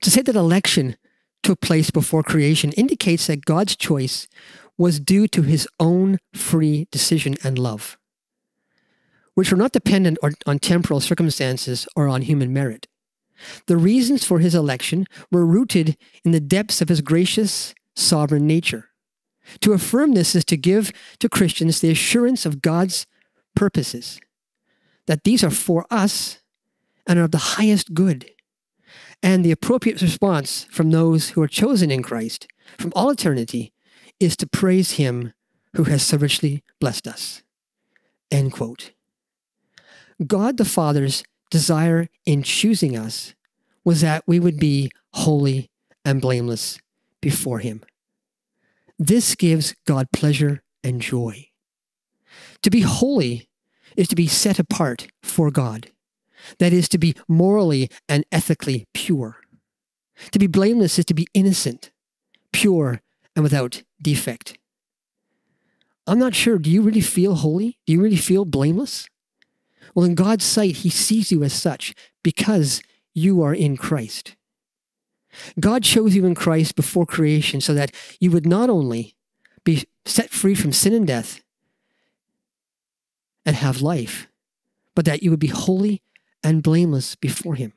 To 0.00 0.10
say 0.10 0.22
that 0.22 0.36
election 0.36 0.96
took 1.42 1.60
place 1.60 1.90
before 1.90 2.22
creation 2.22 2.72
indicates 2.72 3.26
that 3.26 3.44
God's 3.44 3.76
choice 3.76 4.28
was 4.78 5.00
due 5.00 5.26
to 5.28 5.42
his 5.42 5.66
own 5.80 6.18
free 6.34 6.86
decision 6.90 7.36
and 7.42 7.58
love, 7.58 7.98
which 9.34 9.50
were 9.50 9.56
not 9.56 9.72
dependent 9.72 10.18
on 10.46 10.58
temporal 10.58 11.00
circumstances 11.00 11.86
or 11.96 12.08
on 12.08 12.22
human 12.22 12.52
merit. 12.52 12.86
The 13.66 13.76
reasons 13.76 14.24
for 14.24 14.38
his 14.38 14.54
election 14.54 15.06
were 15.30 15.46
rooted 15.46 15.96
in 16.24 16.32
the 16.32 16.40
depths 16.40 16.80
of 16.80 16.88
his 16.88 17.00
gracious, 17.00 17.74
sovereign 17.96 18.46
nature. 18.46 18.90
To 19.60 19.72
affirm 19.72 20.12
this 20.12 20.34
is 20.34 20.44
to 20.46 20.56
give 20.56 20.92
to 21.18 21.28
Christians 21.28 21.80
the 21.80 21.90
assurance 21.90 22.46
of 22.46 22.62
God's 22.62 23.06
purposes, 23.56 24.20
that 25.06 25.24
these 25.24 25.42
are 25.42 25.50
for 25.50 25.86
us 25.90 26.40
and 27.06 27.18
are 27.18 27.24
of 27.24 27.32
the 27.32 27.38
highest 27.38 27.92
good 27.94 28.30
and 29.22 29.44
the 29.44 29.52
appropriate 29.52 30.02
response 30.02 30.66
from 30.70 30.90
those 30.90 31.30
who 31.30 31.42
are 31.42 31.48
chosen 31.48 31.90
in 31.90 32.02
Christ 32.02 32.48
from 32.78 32.92
all 32.96 33.10
eternity 33.10 33.72
is 34.18 34.36
to 34.38 34.46
praise 34.46 34.92
Him 34.92 35.32
who 35.76 35.84
has 35.84 36.02
so 36.02 36.18
richly 36.18 36.62
blessed 36.80 37.06
us. 37.06 37.42
End 38.30 38.52
quote. 38.52 38.92
God 40.26 40.56
the 40.56 40.64
Father's 40.64 41.22
desire 41.52 42.08
in 42.24 42.42
choosing 42.42 42.96
us 42.96 43.34
was 43.84 44.00
that 44.00 44.24
we 44.26 44.40
would 44.40 44.58
be 44.58 44.90
holy 45.12 45.70
and 46.02 46.20
blameless 46.20 46.78
before 47.20 47.58
Him. 47.58 47.82
This 48.98 49.34
gives 49.34 49.74
God 49.86 50.08
pleasure 50.12 50.62
and 50.82 51.00
joy. 51.00 51.48
To 52.62 52.70
be 52.70 52.80
holy 52.80 53.50
is 53.96 54.08
to 54.08 54.16
be 54.16 54.26
set 54.26 54.58
apart 54.58 55.08
for 55.22 55.50
God. 55.50 55.90
That 56.58 56.72
is 56.72 56.88
to 56.88 56.98
be 56.98 57.14
morally 57.28 57.90
and 58.08 58.24
ethically 58.32 58.86
pure. 58.94 59.36
To 60.30 60.38
be 60.38 60.46
blameless 60.46 60.98
is 60.98 61.04
to 61.04 61.14
be 61.14 61.26
innocent, 61.34 61.90
pure, 62.52 63.02
and 63.36 63.42
without 63.42 63.82
defect. 64.00 64.56
I'm 66.06 66.18
not 66.18 66.34
sure. 66.34 66.58
Do 66.58 66.70
you 66.70 66.80
really 66.80 67.02
feel 67.02 67.34
holy? 67.34 67.78
Do 67.86 67.92
you 67.92 68.00
really 68.00 68.16
feel 68.16 68.46
blameless? 68.46 69.06
Well, 69.94 70.06
in 70.06 70.14
God's 70.14 70.44
sight, 70.44 70.76
He 70.76 70.90
sees 70.90 71.30
you 71.30 71.42
as 71.42 71.52
such 71.52 71.94
because 72.22 72.82
you 73.14 73.42
are 73.42 73.54
in 73.54 73.76
Christ. 73.76 74.36
God 75.58 75.82
chose 75.82 76.14
you 76.14 76.26
in 76.26 76.34
Christ 76.34 76.76
before 76.76 77.06
creation 77.06 77.60
so 77.60 77.74
that 77.74 77.92
you 78.20 78.30
would 78.30 78.46
not 78.46 78.70
only 78.70 79.14
be 79.64 79.84
set 80.04 80.30
free 80.30 80.54
from 80.54 80.72
sin 80.72 80.92
and 80.92 81.06
death 81.06 81.40
and 83.44 83.56
have 83.56 83.80
life, 83.80 84.28
but 84.94 85.04
that 85.04 85.22
you 85.22 85.30
would 85.30 85.40
be 85.40 85.48
holy 85.48 86.02
and 86.42 86.62
blameless 86.62 87.14
before 87.14 87.54
him. 87.54 87.72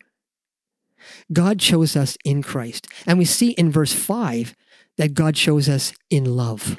God 1.32 1.60
chose 1.60 1.96
us 1.96 2.18
in 2.26 2.42
Christ. 2.42 2.88
And 3.06 3.18
we 3.18 3.26
see 3.26 3.52
in 3.52 3.72
verse 3.72 3.94
5 3.94 4.56
that 4.98 5.14
God 5.14 5.36
chose 5.36 5.70
us 5.70 5.94
in 6.10 6.36
love. 6.36 6.78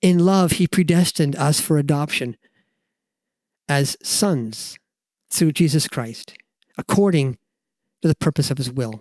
In 0.00 0.18
love, 0.18 0.52
he 0.52 0.66
predestined 0.66 1.36
us 1.36 1.60
for 1.60 1.78
adoption 1.78 2.36
as 3.72 3.96
sons 4.02 4.78
through 5.30 5.52
Jesus 5.52 5.88
Christ, 5.88 6.34
according 6.76 7.38
to 8.02 8.08
the 8.08 8.14
purpose 8.14 8.50
of 8.50 8.58
his 8.58 8.70
will. 8.70 9.00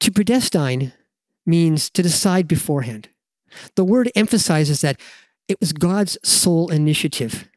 To 0.00 0.12
predestine 0.12 0.92
means 1.44 1.90
to 1.90 2.02
decide 2.02 2.46
beforehand. 2.46 3.08
The 3.74 3.84
word 3.84 4.10
emphasizes 4.14 4.82
that 4.82 5.00
it 5.48 5.58
was 5.58 5.72
God's 5.72 6.16
sole 6.22 6.70
initiative 6.70 7.48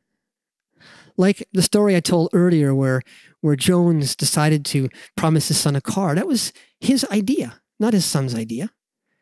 like 1.18 1.48
the 1.52 1.62
story 1.62 1.96
I 1.96 2.00
told 2.00 2.30
earlier 2.32 2.74
where 2.74 3.02
where 3.42 3.56
Jones 3.56 4.16
decided 4.16 4.66
to 4.66 4.90
promise 5.16 5.48
his 5.48 5.60
son 5.60 5.76
a 5.76 5.82
car. 5.82 6.16
That 6.16 6.28
was 6.28 6.54
his 6.80 7.06
idea, 7.12 7.62
not 7.80 7.94
his 7.94 8.06
son's 8.06 8.34
idea. 8.34 8.72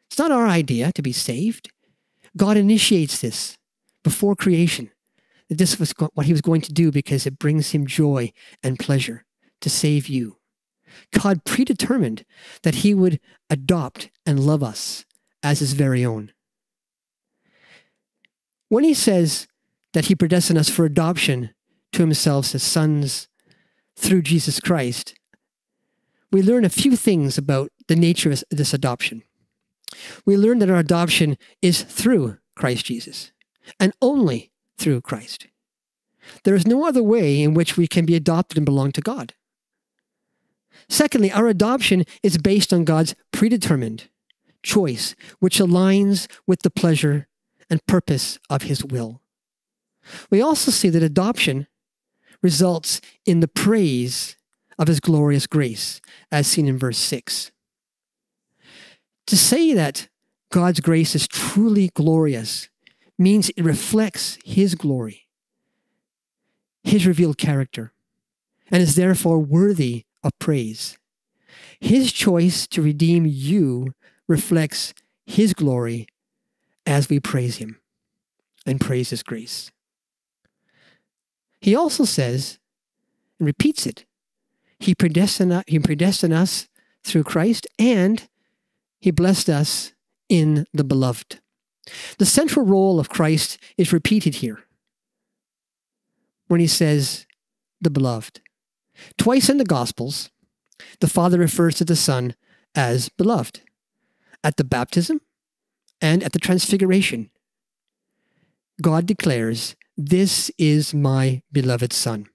It's 0.09 0.17
not 0.17 0.31
our 0.31 0.47
idea 0.47 0.91
to 0.93 1.01
be 1.01 1.11
saved. 1.11 1.69
God 2.38 2.57
initiates 2.57 3.19
this 3.19 3.57
before 4.03 4.35
creation. 4.35 4.89
That 5.49 5.58
this 5.58 5.79
was 5.79 5.93
what 6.13 6.25
he 6.25 6.31
was 6.31 6.41
going 6.41 6.62
to 6.62 6.73
do 6.73 6.91
because 6.91 7.25
it 7.25 7.39
brings 7.39 7.71
him 7.71 7.86
joy 7.86 8.31
and 8.63 8.79
pleasure 8.79 9.25
to 9.62 9.69
save 9.69 10.08
you. 10.08 10.38
God 11.12 11.43
predetermined 11.45 12.25
that 12.63 12.75
he 12.75 12.93
would 12.93 13.19
adopt 13.49 14.10
and 14.25 14.39
love 14.39 14.63
us 14.63 15.05
as 15.43 15.60
his 15.60 15.73
very 15.73 16.05
own. 16.05 16.31
When 18.69 18.84
he 18.84 18.93
says 18.93 19.47
that 19.93 20.05
he 20.05 20.15
predestined 20.15 20.58
us 20.58 20.69
for 20.69 20.86
adoption, 20.86 21.51
to 21.95 22.01
himself 22.01 22.53
as 22.53 22.62
sons 22.62 23.27
through 23.95 24.21
Jesus 24.21 24.60
Christ, 24.60 25.15
we 26.31 26.41
learn 26.41 26.65
a 26.65 26.69
few 26.69 26.95
things 26.95 27.38
about 27.38 27.71
the 27.88 27.95
nature 27.95 28.31
of 28.31 28.43
this 28.51 28.73
adoption. 28.73 29.23
We 30.25 30.36
learn 30.36 30.60
that 30.60 30.69
our 30.69 30.77
adoption 30.77 31.38
is 31.62 31.84
through 31.84 32.38
Christ 32.55 32.86
Jesus 32.86 33.31
and 33.79 33.93
only 34.01 34.51
through 34.77 35.01
Christ. 35.01 35.47
There 36.43 36.55
is 36.55 36.67
no 36.67 36.88
other 36.88 37.03
way 37.03 37.41
in 37.41 37.53
which 37.53 37.77
we 37.77 37.88
can 37.88 38.05
be 38.05 38.15
adopted 38.15 38.57
and 38.57 38.65
belong 38.65 38.91
to 38.93 39.01
God. 39.01 39.33
Secondly, 40.89 41.31
our 41.31 41.47
adoption 41.47 42.03
is 42.21 42.38
based 42.38 42.73
on 42.73 42.83
God's 42.83 43.15
predetermined 43.31 44.09
choice, 44.63 45.15
which 45.39 45.59
aligns 45.59 46.27
with 46.45 46.61
the 46.61 46.69
pleasure 46.69 47.27
and 47.69 47.85
purpose 47.85 48.39
of 48.49 48.63
his 48.63 48.83
will. 48.83 49.21
We 50.29 50.41
also 50.41 50.71
see 50.71 50.89
that 50.89 51.03
adoption 51.03 51.67
results 52.41 53.01
in 53.25 53.39
the 53.39 53.47
praise 53.47 54.35
of 54.77 54.88
his 54.88 54.99
glorious 54.99 55.47
grace, 55.47 56.01
as 56.31 56.47
seen 56.47 56.67
in 56.67 56.77
verse 56.77 56.97
6. 56.97 57.51
To 59.27 59.38
say 59.38 59.73
that 59.73 60.09
God's 60.51 60.79
grace 60.79 61.15
is 61.15 61.27
truly 61.27 61.89
glorious 61.95 62.69
means 63.17 63.49
it 63.51 63.63
reflects 63.63 64.38
his 64.43 64.75
glory, 64.75 65.28
his 66.84 67.08
revealed 67.08 67.38
character, 67.38 67.93
and 68.69 68.82
is 68.82 68.95
therefore 68.95 69.39
worthy 69.39 70.06
of 70.23 70.38
praise. 70.39 70.97
His 71.80 72.12
choice 72.12 72.67
to 72.67 72.82
redeem 72.82 73.25
you 73.25 73.93
reflects 74.28 74.93
his 75.25 75.54
glory 75.54 76.08
as 76.86 77.10
we 77.10 77.19
praise 77.19 77.58
him 77.58 77.80
and 78.65 78.82
praise 78.82 79.10
his 79.10 79.23
grace. 79.23 79.71
He 81.62 81.75
also 81.75 82.06
says, 82.06 82.60
and 83.39 83.45
repeats 83.45 83.86
it, 83.86 84.06
He 84.80 84.95
predestined, 84.95 85.63
he 85.67 85.80
predestined 85.80 86.34
us 86.34 86.67
through 87.04 87.23
Christ 87.23 87.67
and 87.78 88.28
he 88.99 89.12
blessed 89.12 89.49
us 89.49 89.93
in 90.30 90.65
the 90.73 90.84
beloved. 90.84 91.39
The 92.17 92.26
central 92.26 92.65
role 92.65 93.00
of 93.00 93.10
Christ 93.10 93.58
is 93.78 93.93
repeated 93.93 94.36
here 94.36 94.60
when 96.48 96.60
he 96.60 96.67
says, 96.67 97.26
the 97.82 97.89
beloved. 97.89 98.41
Twice 99.17 99.50
in 99.50 99.58
the 99.58 99.65
Gospels, 99.65 100.30
the 101.00 101.08
Father 101.08 101.39
refers 101.39 101.76
to 101.76 101.86
the 101.86 101.95
Son 101.95 102.36
as 102.74 103.10
beloved 103.10 103.62
at 104.43 104.58
the 104.58 104.63
baptism 104.63 105.21
and 106.02 106.24
at 106.24 106.34
the 106.34 106.39
transfiguration. 106.39 107.30
God 108.82 109.06
declares, 109.06 109.76
This 109.98 110.52
is 110.58 110.93
my 110.93 111.41
beloved 111.52 111.93
Son. 111.93 112.28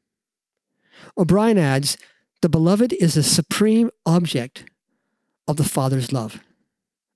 O'Brien 1.16 1.58
adds, 1.58 1.96
The 2.40 2.48
beloved 2.48 2.92
is 2.94 3.14
the 3.14 3.22
supreme 3.22 3.90
object 4.06 4.64
of 5.46 5.56
the 5.56 5.64
Father's 5.64 6.12
love. 6.12 6.40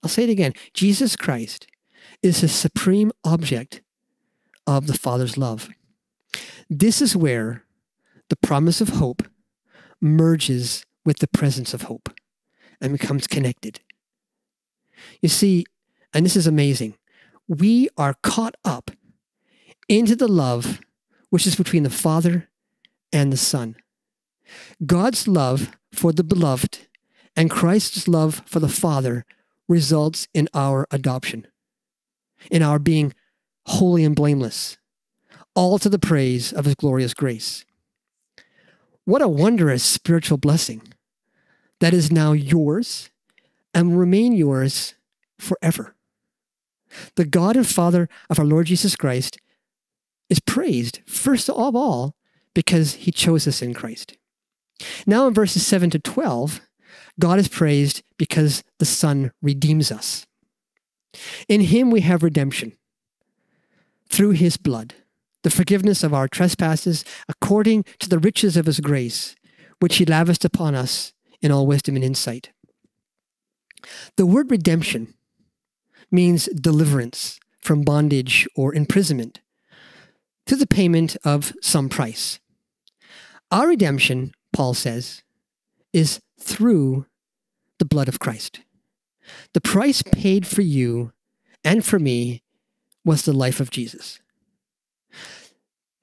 I'll 0.03 0.11
say 0.11 0.25
it 0.25 0.31
again 0.31 0.53
Jesus 0.75 1.17
Christ 1.17 1.67
is 2.25 2.41
the 2.41 2.49
supreme 2.49 3.13
object 3.23 3.83
of 4.67 4.87
the 4.87 4.97
Father's 4.97 5.37
love. 5.37 5.69
This 6.71 7.03
is 7.03 7.15
where 7.15 7.65
the 8.31 8.37
promise 8.37 8.81
of 8.81 8.89
hope 8.89 9.23
merges 10.01 10.87
with 11.05 11.19
the 11.19 11.29
presence 11.29 11.75
of 11.75 11.83
hope 11.83 12.09
and 12.81 12.93
becomes 12.93 13.27
connected. 13.27 13.81
You 15.21 15.29
see, 15.29 15.67
and 16.15 16.25
this 16.25 16.35
is 16.35 16.47
amazing, 16.47 16.95
we 17.47 17.91
are 17.99 18.17
caught 18.23 18.55
up 18.65 18.91
into 19.87 20.17
the 20.17 20.29
love 20.29 20.81
which 21.29 21.47
is 21.47 21.57
between 21.57 21.83
the 21.83 21.91
Father 21.91 22.49
and 23.13 23.31
the 23.31 23.37
Son. 23.37 23.77
God's 24.87 25.29
love 25.29 25.77
for 25.93 26.11
the 26.11 26.25
beloved 26.25 26.89
and 27.37 27.51
Christ's 27.51 28.09
love 28.09 28.41
for 28.47 28.61
the 28.61 28.69
Father 28.69 29.27
results 29.69 30.27
in 30.33 30.49
our 30.55 30.87
adoption, 30.91 31.47
in 32.51 32.63
our 32.63 32.79
being 32.79 33.15
holy 33.67 34.05
and 34.05 34.17
blameless, 34.17 34.79
all 35.55 35.79
to 35.79 35.89
the 35.89 35.99
praise 35.99 36.53
of 36.53 36.65
His 36.65 36.75
glorious 36.75 37.15
grace. 37.15 37.65
What 39.05 39.23
a 39.23 39.29
wondrous 39.29 39.83
spiritual 39.83 40.39
blessing 40.39 40.83
that 41.81 41.93
is 41.93 42.11
now 42.11 42.33
yours 42.33 43.11
and 43.75 43.91
will 43.91 43.99
remain 43.99 44.33
yours 44.33 44.95
forever. 45.39 45.95
The 47.17 47.25
God 47.25 47.57
and 47.57 47.67
Father 47.67 48.09
of 48.31 48.39
our 48.39 48.45
Lord 48.45 48.67
Jesus 48.67 48.97
Christ 48.97 49.39
is 50.31 50.41
praised 50.41 51.01
first 51.07 51.51
of 51.51 51.77
all 51.77 52.15
because 52.55 52.95
he 52.95 53.11
chose 53.11 53.47
us 53.47 53.61
in 53.61 53.75
Christ. 53.75 54.17
Now 55.07 55.27
in 55.27 55.35
verses 55.35 55.67
7 55.67 55.91
to 55.91 55.99
12, 55.99 56.61
God 57.19 57.39
is 57.39 57.49
praised 57.49 58.03
because 58.17 58.63
the 58.79 58.85
Son 58.85 59.33
redeems 59.43 59.93
us. 59.93 60.27
In 61.49 61.63
him 61.63 61.91
we 61.91 62.01
have 62.01 62.23
redemption 62.23 62.73
through 64.09 64.31
his 64.31 64.57
blood 64.57 64.95
the 65.45 65.51
forgiveness 65.51 66.03
of 66.03 66.13
our 66.13 66.27
trespasses 66.27 67.05
according 67.29 67.85
to 68.01 68.09
the 68.09 68.19
riches 68.19 68.57
of 68.57 68.67
his 68.67 68.81
grace, 68.81 69.37
which 69.79 69.97
he 69.97 70.05
lavished 70.05 70.45
upon 70.45 70.75
us 70.75 71.13
in 71.41 71.53
all 71.53 71.67
wisdom 71.67 71.95
and 71.95 72.05
insight. 72.05 72.51
The 74.17 74.27
word 74.27 74.51
redemption 74.51 75.15
means 76.11 76.47
deliverance 76.47 77.39
from 77.61 77.83
bondage 77.83 78.49
or 78.57 78.75
imprisonment 78.75 79.41
through 80.47 80.59
the 80.59 80.67
payment 80.67 81.17
of 81.25 81.53
some 81.61 81.89
price. 81.89 82.41
Our 83.51 83.69
redemption, 83.69 84.33
Paul 84.53 84.75
says, 84.75 85.23
is 85.93 86.21
through 86.41 87.07
the 87.79 87.85
blood 87.85 88.09
of 88.09 88.19
Christ. 88.19 88.61
The 89.53 89.61
price 89.61 90.03
paid 90.03 90.47
for 90.47 90.63
you 90.63 91.13
and 91.63 91.85
for 91.85 91.99
me 91.99 92.43
was 93.05 93.23
the 93.23 93.33
life 93.33 93.61
of 93.61 93.71
Jesus. 93.71 94.21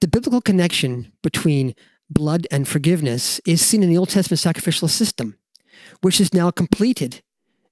The 0.00 0.08
biblical 0.08 0.40
connection 0.40 1.12
between 1.22 1.74
blood 2.10 2.46
and 2.50 2.66
forgiveness 2.66 3.40
is 3.46 3.64
seen 3.64 3.82
in 3.82 3.88
the 3.88 3.98
Old 3.98 4.10
Testament 4.10 4.40
sacrificial 4.40 4.88
system, 4.88 5.36
which 6.00 6.20
is 6.20 6.34
now 6.34 6.50
completed 6.50 7.22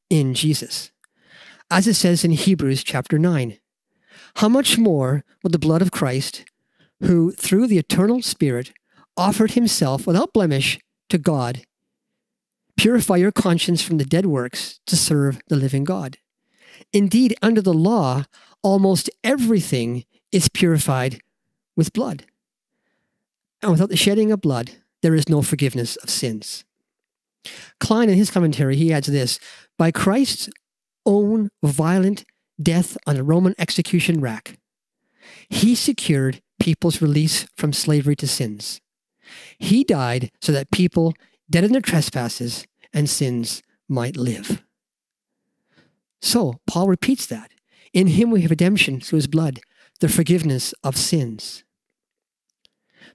in 0.08 0.34
Jesus. 0.34 0.92
As 1.70 1.86
it 1.86 1.94
says 1.94 2.24
in 2.24 2.32
Hebrews 2.32 2.82
chapter 2.82 3.18
9, 3.18 3.58
how 4.36 4.48
much 4.48 4.78
more 4.78 5.24
will 5.42 5.50
the 5.50 5.58
blood 5.58 5.82
of 5.82 5.90
Christ, 5.90 6.44
who 7.00 7.32
through 7.32 7.66
the 7.66 7.78
eternal 7.78 8.22
Spirit 8.22 8.72
offered 9.16 9.52
himself 9.52 10.06
without 10.06 10.32
blemish 10.32 10.78
to 11.08 11.18
God, 11.18 11.62
purify 12.80 13.16
your 13.16 13.30
conscience 13.30 13.82
from 13.82 13.98
the 13.98 14.06
dead 14.06 14.24
works 14.24 14.80
to 14.86 14.96
serve 14.96 15.38
the 15.48 15.56
living 15.56 15.84
God? 15.84 16.16
Indeed, 16.94 17.36
under 17.42 17.60
the 17.60 17.74
law, 17.74 18.24
almost 18.62 19.10
everything 19.22 20.04
is 20.32 20.48
purified 20.48 21.20
with 21.76 21.92
blood. 21.92 22.24
And 23.60 23.70
without 23.70 23.90
the 23.90 23.98
shedding 23.98 24.32
of 24.32 24.40
blood, 24.40 24.70
there 25.02 25.14
is 25.14 25.28
no 25.28 25.42
forgiveness 25.42 25.96
of 25.96 26.08
sins. 26.08 26.64
Klein, 27.80 28.08
in 28.08 28.16
his 28.16 28.30
commentary, 28.30 28.76
he 28.76 28.94
adds 28.94 29.08
this 29.08 29.38
By 29.76 29.90
Christ's 29.90 30.48
own 31.04 31.50
violent 31.62 32.24
death 32.62 32.96
on 33.06 33.18
a 33.18 33.22
Roman 33.22 33.54
execution 33.58 34.22
rack, 34.22 34.58
he 35.50 35.74
secured 35.74 36.40
people's 36.58 37.02
release 37.02 37.46
from 37.58 37.74
slavery 37.74 38.16
to 38.16 38.26
sins. 38.26 38.80
He 39.58 39.84
died 39.84 40.30
so 40.40 40.50
that 40.52 40.70
people 40.70 41.12
dead 41.50 41.64
in 41.64 41.72
their 41.72 41.82
trespasses 41.82 42.66
and 42.92 43.08
sins 43.08 43.62
might 43.88 44.16
live. 44.16 44.62
So, 46.20 46.60
Paul 46.66 46.88
repeats 46.88 47.26
that. 47.26 47.50
In 47.92 48.08
him 48.08 48.30
we 48.30 48.42
have 48.42 48.50
redemption 48.50 49.00
through 49.00 49.16
his 49.16 49.26
blood, 49.26 49.60
the 50.00 50.08
forgiveness 50.08 50.74
of 50.84 50.96
sins. 50.96 51.64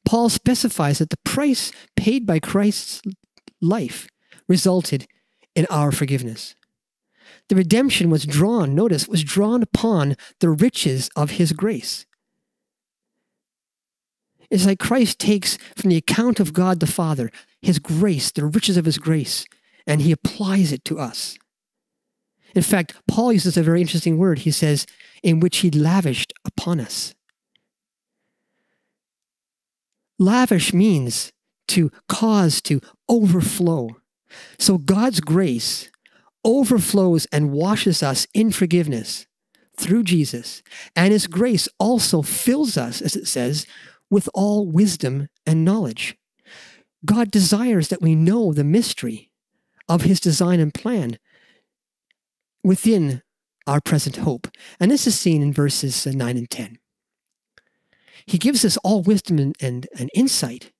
Paul 0.03 0.29
specifies 0.29 0.99
that 0.99 1.09
the 1.09 1.17
price 1.17 1.71
paid 1.95 2.25
by 2.25 2.39
Christ's 2.39 3.01
life 3.61 4.07
resulted 4.47 5.07
in 5.55 5.65
our 5.69 5.91
forgiveness. 5.91 6.55
The 7.49 7.55
redemption 7.55 8.09
was 8.09 8.25
drawn, 8.25 8.75
notice, 8.75 9.07
was 9.07 9.23
drawn 9.23 9.63
upon 9.63 10.15
the 10.39 10.49
riches 10.49 11.09
of 11.15 11.31
his 11.31 11.53
grace. 11.53 12.05
It's 14.49 14.65
like 14.65 14.79
Christ 14.79 15.19
takes 15.19 15.57
from 15.75 15.89
the 15.89 15.97
account 15.97 16.39
of 16.39 16.53
God 16.53 16.79
the 16.79 16.87
Father 16.87 17.31
his 17.61 17.79
grace, 17.79 18.31
the 18.31 18.45
riches 18.45 18.77
of 18.77 18.85
his 18.85 18.99
grace, 18.99 19.45
and 19.87 20.01
he 20.01 20.11
applies 20.11 20.71
it 20.71 20.83
to 20.85 20.99
us. 20.99 21.37
In 22.55 22.61
fact, 22.61 22.95
Paul 23.07 23.33
uses 23.33 23.57
a 23.57 23.63
very 23.63 23.81
interesting 23.81 24.17
word. 24.17 24.39
He 24.39 24.51
says, 24.51 24.85
in 25.21 25.39
which 25.39 25.57
he 25.57 25.69
lavished 25.69 26.33
upon 26.45 26.79
us. 26.79 27.13
Lavish 30.17 30.73
means 30.73 31.33
to 31.67 31.91
cause 32.07 32.61
to 32.61 32.79
overflow. 33.09 33.89
So 34.57 34.77
God's 34.77 35.19
grace 35.19 35.91
overflows 36.43 37.25
and 37.31 37.51
washes 37.51 38.01
us 38.01 38.27
in 38.33 38.51
forgiveness 38.51 39.27
through 39.77 40.03
Jesus. 40.03 40.63
And 40.95 41.11
his 41.11 41.27
grace 41.27 41.67
also 41.79 42.21
fills 42.21 42.77
us, 42.77 43.01
as 43.01 43.15
it 43.15 43.27
says, 43.27 43.65
with 44.09 44.29
all 44.33 44.65
wisdom 44.65 45.27
and 45.45 45.65
knowledge. 45.65 46.15
God 47.03 47.31
desires 47.31 47.89
that 47.89 48.01
we 48.01 48.15
know 48.15 48.53
the 48.53 48.63
mystery 48.63 49.31
of 49.87 50.01
his 50.01 50.19
design 50.19 50.59
and 50.59 50.73
plan 50.73 51.17
within 52.63 53.21
our 53.67 53.81
present 53.81 54.17
hope. 54.17 54.47
And 54.79 54.91
this 54.91 55.07
is 55.07 55.17
seen 55.17 55.41
in 55.41 55.53
verses 55.53 56.05
uh, 56.05 56.11
9 56.11 56.37
and 56.37 56.49
10. 56.49 56.79
He 58.25 58.37
gives 58.37 58.65
us 58.65 58.77
all 58.77 59.01
wisdom 59.01 59.37
and, 59.37 59.55
and, 59.59 59.87
and 59.97 60.09
insight, 60.13 60.71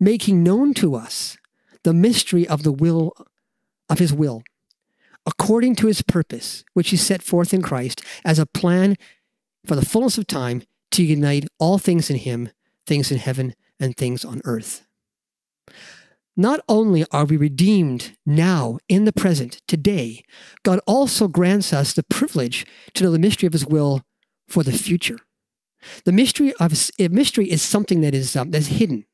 making 0.00 0.42
known 0.42 0.74
to 0.74 0.94
us 0.94 1.36
the 1.82 1.92
mystery 1.92 2.46
of 2.46 2.62
the 2.62 2.72
will 2.72 3.12
of 3.90 3.98
his 3.98 4.12
will, 4.12 4.42
according 5.26 5.76
to 5.76 5.86
his 5.86 6.02
purpose, 6.02 6.64
which 6.72 6.90
he 6.90 6.96
set 6.96 7.22
forth 7.22 7.52
in 7.52 7.60
Christ 7.60 8.02
as 8.24 8.38
a 8.38 8.46
plan 8.46 8.96
for 9.66 9.76
the 9.76 9.84
fullness 9.84 10.16
of 10.18 10.26
time 10.26 10.62
to 10.92 11.02
unite 11.02 11.46
all 11.58 11.78
things 11.78 12.10
in 12.10 12.16
him, 12.16 12.50
things 12.86 13.10
in 13.12 13.18
heaven 13.18 13.54
and 13.78 13.96
things 13.96 14.24
on 14.24 14.40
earth. 14.44 14.86
Not 16.36 16.60
only 16.68 17.04
are 17.10 17.26
we 17.26 17.36
redeemed 17.36 18.16
now 18.24 18.78
in 18.88 19.04
the 19.04 19.12
present, 19.12 19.60
today, 19.68 20.24
God 20.62 20.80
also 20.86 21.28
grants 21.28 21.72
us 21.72 21.92
the 21.92 22.02
privilege 22.02 22.64
to 22.94 23.04
know 23.04 23.10
the 23.10 23.18
mystery 23.18 23.46
of 23.46 23.52
his 23.52 23.66
will 23.66 24.02
for 24.48 24.62
the 24.62 24.72
future. 24.72 25.18
The 26.04 26.12
mystery 26.12 26.54
of 26.58 26.72
a 26.98 27.08
mystery 27.08 27.50
is 27.50 27.60
something 27.60 28.00
that 28.00 28.14
is 28.14 28.34
um, 28.36 28.50
that's 28.50 28.68
hidden. 28.68 29.04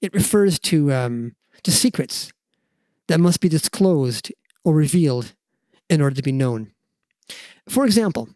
It 0.00 0.14
refers 0.14 0.58
to 0.60 0.92
um, 0.92 1.36
to 1.62 1.70
secrets 1.70 2.32
that 3.08 3.20
must 3.20 3.40
be 3.40 3.48
disclosed 3.48 4.32
or 4.64 4.74
revealed 4.74 5.34
in 5.88 6.00
order 6.00 6.16
to 6.16 6.22
be 6.22 6.32
known. 6.32 6.72
For 7.68 7.84
example, 7.84 8.28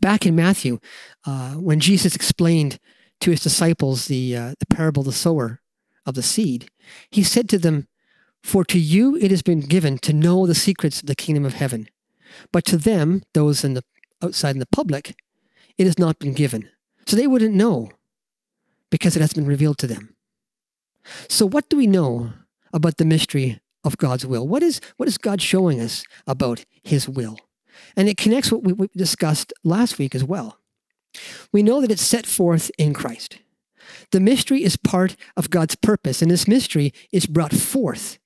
back 0.00 0.26
in 0.26 0.36
Matthew, 0.36 0.78
uh, 1.26 1.54
when 1.54 1.80
Jesus 1.80 2.14
explained 2.14 2.78
to 3.20 3.30
his 3.30 3.40
disciples 3.40 4.06
the 4.06 4.36
uh, 4.36 4.54
the 4.60 4.66
parable 4.66 5.00
of 5.00 5.06
the 5.06 5.12
sower 5.12 5.61
of 6.06 6.14
the 6.14 6.22
seed, 6.22 6.70
he 7.10 7.22
said 7.22 7.48
to 7.50 7.58
them, 7.58 7.88
For 8.42 8.64
to 8.64 8.78
you 8.78 9.16
it 9.16 9.30
has 9.30 9.42
been 9.42 9.60
given 9.60 9.98
to 9.98 10.12
know 10.12 10.46
the 10.46 10.54
secrets 10.54 11.00
of 11.00 11.06
the 11.06 11.14
kingdom 11.14 11.44
of 11.44 11.54
heaven. 11.54 11.88
But 12.50 12.64
to 12.66 12.76
them, 12.76 13.22
those 13.34 13.64
in 13.64 13.74
the 13.74 13.84
outside 14.22 14.54
in 14.54 14.60
the 14.60 14.66
public, 14.66 15.14
it 15.78 15.86
has 15.86 15.98
not 15.98 16.18
been 16.18 16.32
given. 16.32 16.68
So 17.06 17.16
they 17.16 17.26
wouldn't 17.26 17.54
know 17.54 17.90
because 18.90 19.16
it 19.16 19.20
has 19.20 19.32
been 19.32 19.46
revealed 19.46 19.78
to 19.78 19.86
them. 19.86 20.14
So 21.28 21.46
what 21.46 21.68
do 21.68 21.76
we 21.76 21.86
know 21.86 22.32
about 22.72 22.96
the 22.96 23.04
mystery 23.04 23.60
of 23.84 23.98
God's 23.98 24.24
will? 24.24 24.46
What 24.46 24.62
is 24.62 24.80
what 24.96 25.08
is 25.08 25.18
God 25.18 25.42
showing 25.42 25.80
us 25.80 26.04
about 26.26 26.64
his 26.82 27.08
will? 27.08 27.38
And 27.96 28.08
it 28.08 28.16
connects 28.16 28.52
what 28.52 28.62
we, 28.62 28.72
we 28.72 28.88
discussed 28.96 29.52
last 29.64 29.98
week 29.98 30.14
as 30.14 30.22
well. 30.22 30.58
We 31.52 31.62
know 31.62 31.80
that 31.80 31.90
it's 31.90 32.02
set 32.02 32.26
forth 32.26 32.70
in 32.78 32.94
Christ. 32.94 33.38
The 34.12 34.20
mystery 34.20 34.62
is 34.62 34.76
part 34.76 35.16
of 35.36 35.50
God's 35.50 35.74
purpose, 35.74 36.22
and 36.22 36.30
this 36.30 36.46
mystery 36.46 36.92
is 37.12 37.26
brought 37.26 37.54
forth 37.54 38.18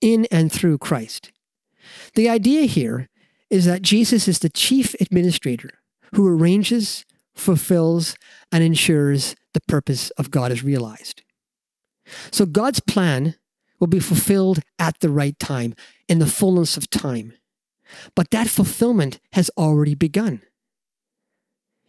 in 0.00 0.26
and 0.30 0.52
through 0.52 0.78
Christ. 0.78 1.32
The 2.14 2.28
idea 2.28 2.62
here 2.62 3.08
is 3.48 3.64
that 3.64 3.82
Jesus 3.82 4.28
is 4.28 4.40
the 4.40 4.50
chief 4.50 4.94
administrator 5.00 5.70
who 6.14 6.28
arranges, 6.28 7.06
fulfills, 7.34 8.14
and 8.52 8.62
ensures 8.62 9.34
the 9.54 9.60
purpose 9.66 10.10
of 10.10 10.30
God 10.30 10.52
is 10.52 10.62
realized. 10.62 11.22
So 12.30 12.44
God's 12.44 12.80
plan 12.80 13.36
will 13.80 13.86
be 13.86 14.00
fulfilled 14.00 14.60
at 14.78 15.00
the 15.00 15.10
right 15.10 15.38
time, 15.38 15.74
in 16.08 16.18
the 16.18 16.26
fullness 16.26 16.76
of 16.76 16.90
time. 16.90 17.32
But 18.14 18.30
that 18.30 18.48
fulfillment 18.48 19.18
has 19.32 19.50
already 19.56 19.94
begun. 19.94 20.42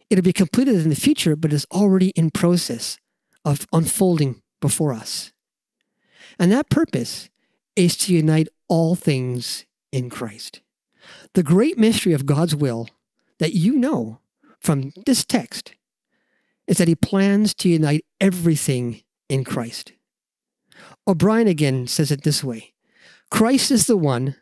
It'll 0.08 0.22
be 0.22 0.32
completed 0.32 0.76
in 0.76 0.88
the 0.88 0.96
future, 0.96 1.36
but 1.36 1.52
is 1.52 1.66
already 1.70 2.08
in 2.10 2.30
process 2.30 2.98
of 3.44 3.66
unfolding 3.72 4.42
before 4.60 4.92
us. 4.92 5.32
And 6.38 6.52
that 6.52 6.70
purpose 6.70 7.30
is 7.76 7.96
to 7.98 8.14
unite 8.14 8.48
all 8.68 8.94
things 8.94 9.64
in 9.92 10.10
Christ. 10.10 10.60
The 11.34 11.42
great 11.42 11.78
mystery 11.78 12.12
of 12.12 12.26
God's 12.26 12.54
will 12.54 12.88
that 13.38 13.54
you 13.54 13.76
know 13.76 14.20
from 14.60 14.92
this 15.06 15.24
text 15.24 15.74
is 16.66 16.78
that 16.78 16.88
he 16.88 16.94
plans 16.94 17.54
to 17.54 17.68
unite 17.68 18.04
everything 18.20 19.02
in 19.28 19.44
Christ. 19.44 19.92
O'Brien 21.06 21.48
again 21.48 21.86
says 21.86 22.10
it 22.10 22.22
this 22.22 22.44
way 22.44 22.74
Christ 23.30 23.70
is 23.70 23.86
the 23.86 23.96
one 23.96 24.36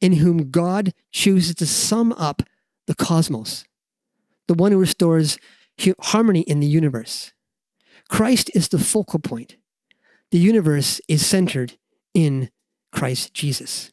in 0.00 0.14
whom 0.14 0.50
God 0.50 0.92
chooses 1.10 1.54
to 1.56 1.66
sum 1.66 2.12
up 2.12 2.42
the 2.86 2.94
cosmos, 2.94 3.64
the 4.46 4.54
one 4.54 4.72
who 4.72 4.78
restores 4.78 5.38
harmony 6.00 6.40
in 6.40 6.60
the 6.60 6.66
universe. 6.66 7.32
Christ 8.08 8.50
is 8.54 8.68
the 8.68 8.78
focal 8.78 9.18
point. 9.18 9.56
The 10.30 10.38
universe 10.38 11.00
is 11.08 11.24
centered 11.24 11.78
in 12.14 12.50
Christ 12.92 13.34
Jesus. 13.34 13.92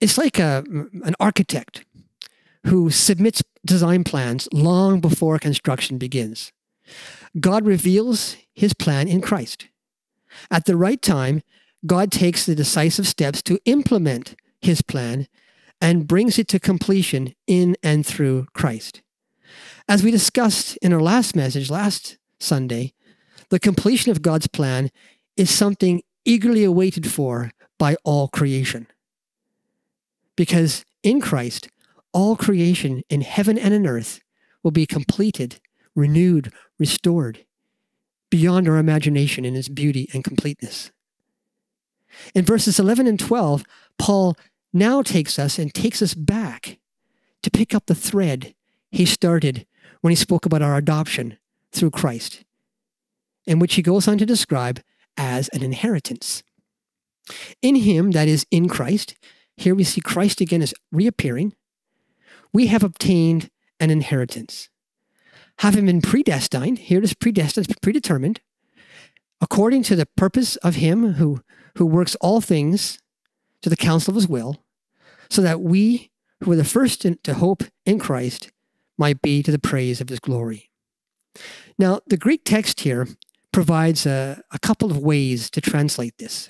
It's 0.00 0.18
like 0.18 0.38
a, 0.38 0.64
an 1.04 1.14
architect 1.20 1.84
who 2.66 2.90
submits 2.90 3.42
design 3.64 4.04
plans 4.04 4.48
long 4.52 5.00
before 5.00 5.38
construction 5.38 5.98
begins. 5.98 6.52
God 7.38 7.66
reveals 7.66 8.36
his 8.52 8.74
plan 8.74 9.08
in 9.08 9.20
Christ. 9.20 9.68
At 10.50 10.64
the 10.64 10.76
right 10.76 11.00
time, 11.00 11.42
God 11.86 12.12
takes 12.12 12.46
the 12.46 12.54
decisive 12.54 13.06
steps 13.06 13.42
to 13.42 13.58
implement 13.64 14.34
his 14.60 14.82
plan 14.82 15.26
and 15.80 16.06
brings 16.06 16.38
it 16.38 16.48
to 16.48 16.60
completion 16.60 17.34
in 17.46 17.76
and 17.82 18.06
through 18.06 18.46
Christ. 18.54 19.02
As 19.88 20.02
we 20.02 20.10
discussed 20.10 20.76
in 20.78 20.92
our 20.92 21.00
last 21.00 21.34
message 21.34 21.70
last 21.70 22.18
Sunday, 22.38 22.92
the 23.50 23.58
completion 23.58 24.10
of 24.10 24.22
God's 24.22 24.46
plan 24.46 24.90
is 25.36 25.50
something 25.50 26.02
eagerly 26.24 26.64
awaited 26.64 27.10
for 27.10 27.50
by 27.78 27.96
all 28.04 28.28
creation. 28.28 28.86
Because 30.36 30.84
in 31.02 31.20
Christ, 31.20 31.68
all 32.12 32.36
creation 32.36 33.02
in 33.08 33.22
heaven 33.22 33.58
and 33.58 33.74
in 33.74 33.86
earth 33.86 34.20
will 34.62 34.70
be 34.70 34.86
completed, 34.86 35.60
renewed, 35.94 36.52
restored 36.78 37.44
beyond 38.30 38.68
our 38.68 38.78
imagination 38.78 39.44
in 39.44 39.54
its 39.54 39.68
beauty 39.68 40.08
and 40.14 40.24
completeness. 40.24 40.90
In 42.34 42.44
verses 42.44 42.78
11 42.78 43.06
and 43.06 43.18
12, 43.18 43.64
Paul 43.98 44.36
now 44.72 45.02
takes 45.02 45.38
us 45.38 45.58
and 45.58 45.72
takes 45.72 46.00
us 46.00 46.14
back 46.14 46.78
to 47.42 47.50
pick 47.50 47.74
up 47.74 47.86
the 47.86 47.94
thread 47.94 48.54
he 48.90 49.04
started 49.04 49.66
when 50.02 50.10
he 50.10 50.16
spoke 50.16 50.44
about 50.44 50.62
our 50.62 50.76
adoption 50.76 51.38
through 51.72 51.90
Christ, 51.90 52.44
in 53.46 53.58
which 53.58 53.74
he 53.74 53.82
goes 53.82 54.06
on 54.06 54.18
to 54.18 54.26
describe 54.26 54.80
as 55.16 55.48
an 55.48 55.62
inheritance. 55.62 56.42
In 57.62 57.76
him, 57.76 58.10
that 58.10 58.28
is, 58.28 58.44
in 58.50 58.68
Christ, 58.68 59.14
here 59.56 59.74
we 59.74 59.84
see 59.84 60.00
Christ 60.00 60.40
again 60.40 60.60
as 60.60 60.74
reappearing, 60.90 61.54
we 62.52 62.66
have 62.66 62.82
obtained 62.82 63.48
an 63.80 63.90
inheritance. 63.90 64.68
Having 65.58 65.86
been 65.86 66.02
predestined, 66.02 66.78
here 66.78 66.98
it 66.98 67.04
is 67.04 67.14
predestined, 67.14 67.72
predetermined, 67.80 68.40
according 69.40 69.82
to 69.84 69.96
the 69.96 70.06
purpose 70.16 70.56
of 70.56 70.76
him 70.76 71.14
who, 71.14 71.40
who 71.76 71.86
works 71.86 72.16
all 72.16 72.40
things 72.40 72.98
to 73.62 73.70
the 73.70 73.76
counsel 73.76 74.12
of 74.12 74.16
his 74.16 74.28
will, 74.28 74.64
so 75.30 75.40
that 75.40 75.60
we 75.60 76.10
who 76.40 76.50
were 76.50 76.56
the 76.56 76.64
first 76.64 77.06
to 77.22 77.34
hope 77.34 77.62
in 77.86 77.98
Christ 77.98 78.50
might 78.98 79.22
be 79.22 79.42
to 79.42 79.50
the 79.50 79.58
praise 79.58 80.00
of 80.00 80.08
his 80.08 80.20
glory. 80.20 80.70
Now, 81.78 82.00
the 82.06 82.16
Greek 82.16 82.42
text 82.44 82.80
here 82.80 83.08
provides 83.52 84.06
a, 84.06 84.42
a 84.50 84.58
couple 84.58 84.90
of 84.90 84.98
ways 84.98 85.50
to 85.50 85.60
translate 85.60 86.18
this. 86.18 86.48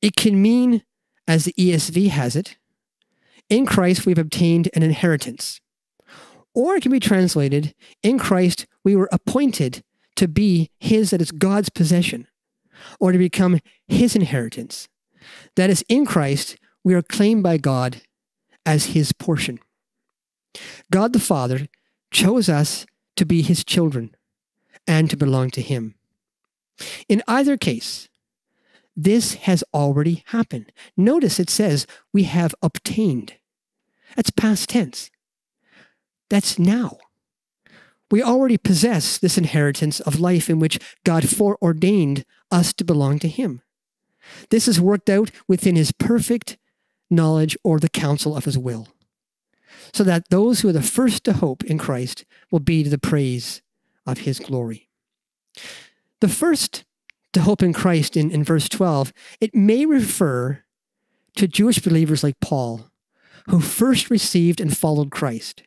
It 0.00 0.16
can 0.16 0.40
mean, 0.40 0.82
as 1.28 1.44
the 1.44 1.54
ESV 1.54 2.08
has 2.08 2.36
it, 2.36 2.56
in 3.48 3.66
Christ 3.66 4.06
we've 4.06 4.18
obtained 4.18 4.68
an 4.74 4.82
inheritance. 4.82 5.60
Or 6.54 6.76
it 6.76 6.82
can 6.82 6.92
be 6.92 7.00
translated, 7.00 7.74
in 8.02 8.18
Christ 8.18 8.66
we 8.84 8.96
were 8.96 9.08
appointed 9.12 9.82
to 10.16 10.28
be 10.28 10.70
his, 10.78 11.10
that 11.10 11.22
is 11.22 11.30
God's 11.30 11.70
possession, 11.70 12.26
or 13.00 13.12
to 13.12 13.18
become 13.18 13.60
his 13.86 14.14
inheritance. 14.14 14.88
That 15.56 15.70
is, 15.70 15.84
in 15.88 16.04
Christ 16.04 16.56
we 16.84 16.94
are 16.94 17.02
claimed 17.02 17.42
by 17.42 17.56
God 17.56 18.02
as 18.66 18.86
his 18.86 19.12
portion. 19.12 19.60
God 20.90 21.12
the 21.12 21.20
Father 21.20 21.68
chose 22.10 22.48
us 22.48 22.86
to 23.16 23.24
be 23.24 23.42
his 23.42 23.64
children 23.64 24.14
and 24.86 25.08
to 25.10 25.16
belong 25.16 25.50
to 25.50 25.62
him. 25.62 25.94
In 27.08 27.22
either 27.28 27.56
case, 27.56 28.08
this 28.96 29.34
has 29.34 29.64
already 29.72 30.22
happened. 30.26 30.72
Notice 30.96 31.40
it 31.40 31.50
says 31.50 31.86
we 32.12 32.24
have 32.24 32.54
obtained. 32.62 33.34
That's 34.16 34.30
past 34.30 34.68
tense. 34.68 35.10
That's 36.28 36.58
now. 36.58 36.98
We 38.10 38.22
already 38.22 38.58
possess 38.58 39.16
this 39.16 39.38
inheritance 39.38 40.00
of 40.00 40.20
life 40.20 40.50
in 40.50 40.58
which 40.58 40.78
God 41.04 41.28
foreordained 41.28 42.26
us 42.50 42.74
to 42.74 42.84
belong 42.84 43.18
to 43.20 43.28
Him. 43.28 43.62
This 44.50 44.68
is 44.68 44.80
worked 44.80 45.08
out 45.08 45.30
within 45.48 45.76
His 45.76 45.92
perfect 45.92 46.58
knowledge 47.10 47.56
or 47.64 47.78
the 47.78 47.88
counsel 47.88 48.36
of 48.36 48.44
His 48.44 48.58
will, 48.58 48.88
so 49.92 50.04
that 50.04 50.28
those 50.30 50.60
who 50.60 50.68
are 50.68 50.72
the 50.72 50.82
first 50.82 51.24
to 51.24 51.34
hope 51.34 51.64
in 51.64 51.78
Christ 51.78 52.24
will 52.50 52.60
be 52.60 52.82
to 52.82 52.90
the 52.90 52.98
praise 52.98 53.62
of 54.06 54.18
His 54.18 54.38
glory. 54.38 54.88
The 56.20 56.28
first 56.28 56.84
to 57.32 57.42
hope 57.42 57.62
in 57.62 57.72
Christ 57.72 58.16
in, 58.16 58.30
in 58.30 58.44
verse 58.44 58.68
12, 58.68 59.12
it 59.40 59.54
may 59.54 59.86
refer 59.86 60.64
to 61.36 61.48
Jewish 61.48 61.78
believers 61.78 62.22
like 62.22 62.40
Paul, 62.40 62.90
who 63.48 63.60
first 63.60 64.10
received 64.10 64.60
and 64.60 64.76
followed 64.76 65.10
Christ. 65.10 65.62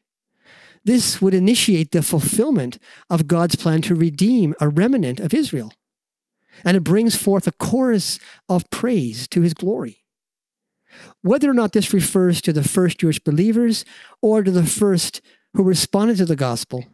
This 0.83 1.21
would 1.21 1.33
initiate 1.33 1.91
the 1.91 2.03
fulfillment 2.03 2.77
of 3.09 3.27
God's 3.27 3.55
plan 3.55 3.81
to 3.83 3.95
redeem 3.95 4.53
a 4.61 4.69
remnant 4.69 5.19
of 5.19 5.33
Israel. 5.33 5.73
And 6.63 6.77
it 6.77 6.83
brings 6.83 7.15
forth 7.15 7.47
a 7.47 7.51
chorus 7.51 8.19
of 8.47 8.69
praise 8.69 9.27
to 9.29 9.41
his 9.41 9.53
glory. 9.53 10.04
Whether 11.25 11.49
or 11.49 11.55
not 11.55 11.71
this 11.71 11.91
refers 11.91 12.39
to 12.41 12.53
the 12.53 12.61
first 12.63 12.99
Jewish 12.99 13.17
believers 13.17 13.83
or 14.21 14.43
to 14.43 14.51
the 14.51 14.63
first 14.63 15.21
who 15.55 15.63
responded 15.63 16.17
to 16.17 16.25
the 16.25 16.35
gospel, 16.35 16.85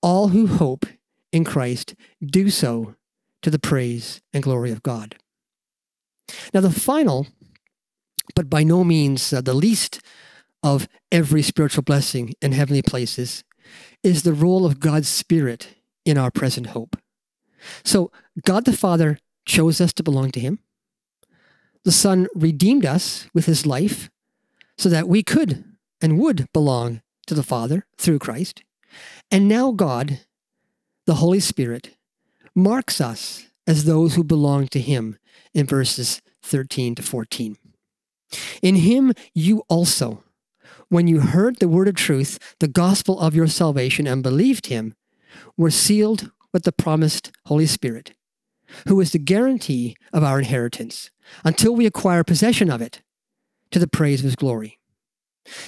all 0.00 0.28
who 0.28 0.46
hope 0.46 0.86
in 1.32 1.44
Christ 1.44 1.94
do 2.24 2.48
so 2.48 2.94
to 3.42 3.50
the 3.50 3.58
praise 3.58 4.22
and 4.32 4.42
glory 4.42 4.70
of 4.70 4.82
God. 4.82 5.16
Now, 6.54 6.62
the 6.62 6.70
final, 6.70 7.26
but 8.34 8.48
by 8.48 8.62
no 8.62 8.84
means 8.84 9.30
uh, 9.34 9.42
the 9.42 9.52
least 9.52 10.00
of 10.62 10.88
every 11.10 11.42
spiritual 11.42 11.82
blessing 11.82 12.32
in 12.40 12.52
heavenly 12.52 12.80
places, 12.80 13.44
is 14.02 14.22
the 14.22 14.32
role 14.32 14.64
of 14.64 14.80
God's 14.80 15.10
Spirit 15.10 15.74
in 16.06 16.16
our 16.16 16.30
present 16.30 16.68
hope. 16.68 16.96
So, 17.84 18.10
God 18.46 18.64
the 18.64 18.72
Father 18.72 19.18
chose 19.44 19.78
us 19.78 19.92
to 19.92 20.02
belong 20.02 20.30
to 20.30 20.40
Him. 20.40 20.60
The 21.84 21.92
Son 21.92 22.28
redeemed 22.34 22.86
us 22.86 23.26
with 23.34 23.46
His 23.46 23.66
life 23.66 24.10
so 24.76 24.88
that 24.88 25.08
we 25.08 25.22
could 25.22 25.64
and 26.00 26.18
would 26.18 26.46
belong 26.52 27.02
to 27.26 27.34
the 27.34 27.42
Father 27.42 27.86
through 27.96 28.18
Christ. 28.18 28.62
And 29.30 29.48
now, 29.48 29.72
God, 29.72 30.20
the 31.06 31.16
Holy 31.16 31.40
Spirit, 31.40 31.96
marks 32.54 33.00
us 33.00 33.46
as 33.66 33.84
those 33.84 34.14
who 34.14 34.24
belong 34.24 34.66
to 34.68 34.80
him 34.80 35.18
in 35.54 35.66
verses 35.66 36.20
13 36.42 36.96
to 36.96 37.02
14. 37.02 37.56
In 38.60 38.76
him 38.76 39.12
you 39.34 39.62
also, 39.68 40.24
when 40.88 41.06
you 41.06 41.20
heard 41.20 41.58
the 41.58 41.68
word 41.68 41.88
of 41.88 41.94
truth, 41.94 42.56
the 42.60 42.68
gospel 42.68 43.18
of 43.20 43.34
your 43.34 43.46
salvation, 43.46 44.06
and 44.06 44.22
believed 44.22 44.66
him, 44.66 44.94
were 45.56 45.70
sealed 45.70 46.30
with 46.52 46.64
the 46.64 46.72
promised 46.72 47.30
Holy 47.46 47.66
Spirit, 47.66 48.12
who 48.86 49.00
is 49.00 49.12
the 49.12 49.18
guarantee 49.18 49.96
of 50.12 50.22
our 50.22 50.38
inheritance 50.38 51.10
until 51.44 51.74
we 51.74 51.86
acquire 51.86 52.24
possession 52.24 52.70
of 52.70 52.82
it 52.82 53.02
to 53.70 53.78
the 53.78 53.86
praise 53.86 54.20
of 54.20 54.24
his 54.24 54.36
glory. 54.36 54.78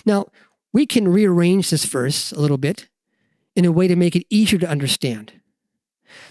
Now, 0.04 0.26
we 0.72 0.86
can 0.86 1.08
rearrange 1.08 1.70
this 1.70 1.84
verse 1.84 2.32
a 2.32 2.40
little 2.40 2.58
bit 2.58 2.88
in 3.56 3.64
a 3.64 3.72
way 3.72 3.88
to 3.88 3.96
make 3.96 4.16
it 4.16 4.26
easier 4.30 4.58
to 4.58 4.68
understand. 4.68 5.32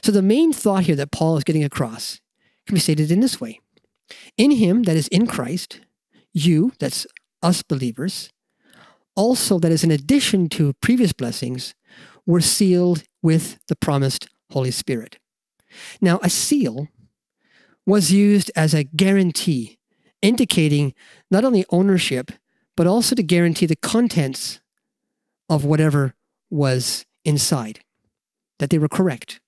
So, 0.01 0.11
the 0.11 0.21
main 0.21 0.53
thought 0.53 0.83
here 0.83 0.95
that 0.95 1.11
Paul 1.11 1.37
is 1.37 1.43
getting 1.43 1.63
across 1.63 2.21
can 2.65 2.75
be 2.75 2.79
stated 2.79 3.11
in 3.11 3.19
this 3.19 3.41
way 3.41 3.59
In 4.37 4.51
him, 4.51 4.83
that 4.83 4.95
is 4.95 5.07
in 5.09 5.27
Christ, 5.27 5.81
you, 6.33 6.73
that's 6.79 7.05
us 7.41 7.63
believers, 7.63 8.31
also 9.15 9.59
that 9.59 9.71
is 9.71 9.83
in 9.83 9.91
addition 9.91 10.49
to 10.49 10.73
previous 10.81 11.13
blessings, 11.13 11.75
were 12.25 12.41
sealed 12.41 13.03
with 13.21 13.59
the 13.67 13.75
promised 13.75 14.27
Holy 14.51 14.71
Spirit. 14.71 15.17
Now, 16.01 16.19
a 16.21 16.29
seal 16.29 16.87
was 17.85 18.11
used 18.11 18.51
as 18.55 18.73
a 18.73 18.83
guarantee, 18.83 19.77
indicating 20.21 20.93
not 21.29 21.43
only 21.43 21.65
ownership, 21.69 22.31
but 22.75 22.87
also 22.87 23.15
to 23.15 23.23
guarantee 23.23 23.65
the 23.65 23.75
contents 23.75 24.59
of 25.49 25.65
whatever 25.65 26.15
was 26.49 27.05
inside, 27.25 27.81
that 28.59 28.69
they 28.69 28.77
were 28.77 28.87
correct. 28.87 29.39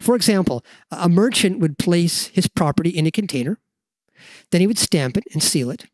For 0.00 0.16
example, 0.16 0.64
a 0.90 1.08
merchant 1.08 1.60
would 1.60 1.78
place 1.78 2.26
his 2.28 2.48
property 2.48 2.90
in 2.90 3.06
a 3.06 3.10
container, 3.10 3.58
then 4.50 4.60
he 4.60 4.66
would 4.66 4.78
stamp 4.78 5.16
it 5.16 5.24
and 5.32 5.42
seal 5.42 5.70
it, 5.70 5.86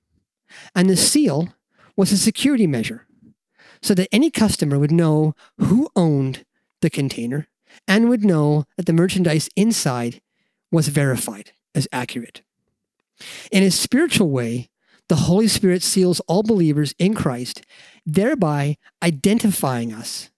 and 0.75 0.89
the 0.89 0.97
seal 0.97 1.55
was 1.97 2.13
a 2.13 2.17
security 2.17 2.67
measure 2.67 3.07
so 3.83 3.95
that 3.95 4.09
any 4.13 4.31
customer 4.31 4.79
would 4.79 4.93
know 4.93 5.35
who 5.59 5.89
owned 5.97 6.45
the 6.81 6.91
container 6.91 7.49
and 7.87 8.09
would 8.09 8.25
know 8.25 8.64
that 8.77 8.87
the 8.87 8.93
merchandise 8.93 9.49
inside 9.57 10.21
was 10.71 10.88
verified 10.88 11.53
as 11.75 11.88
accurate. 11.93 12.43
In 13.51 13.62
a 13.62 13.71
spiritual 13.71 14.31
way, 14.31 14.71
the 15.09 15.16
Holy 15.16 15.49
Spirit 15.49 15.83
seals 15.83 16.21
all 16.29 16.43
believers 16.43 16.95
in 16.99 17.14
Christ, 17.14 17.62
thereby 18.07 18.77
identifying 19.03 19.93
us 19.93 20.31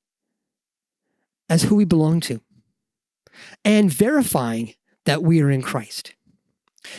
as 1.49 1.65
who 1.65 1.75
we 1.75 1.85
belong 1.85 2.21
to 2.21 2.41
and 3.65 3.93
verifying 3.93 4.75
that 5.05 5.23
we 5.23 5.43
are 5.43 5.51
in 5.51 5.63
Christ. 5.63 6.15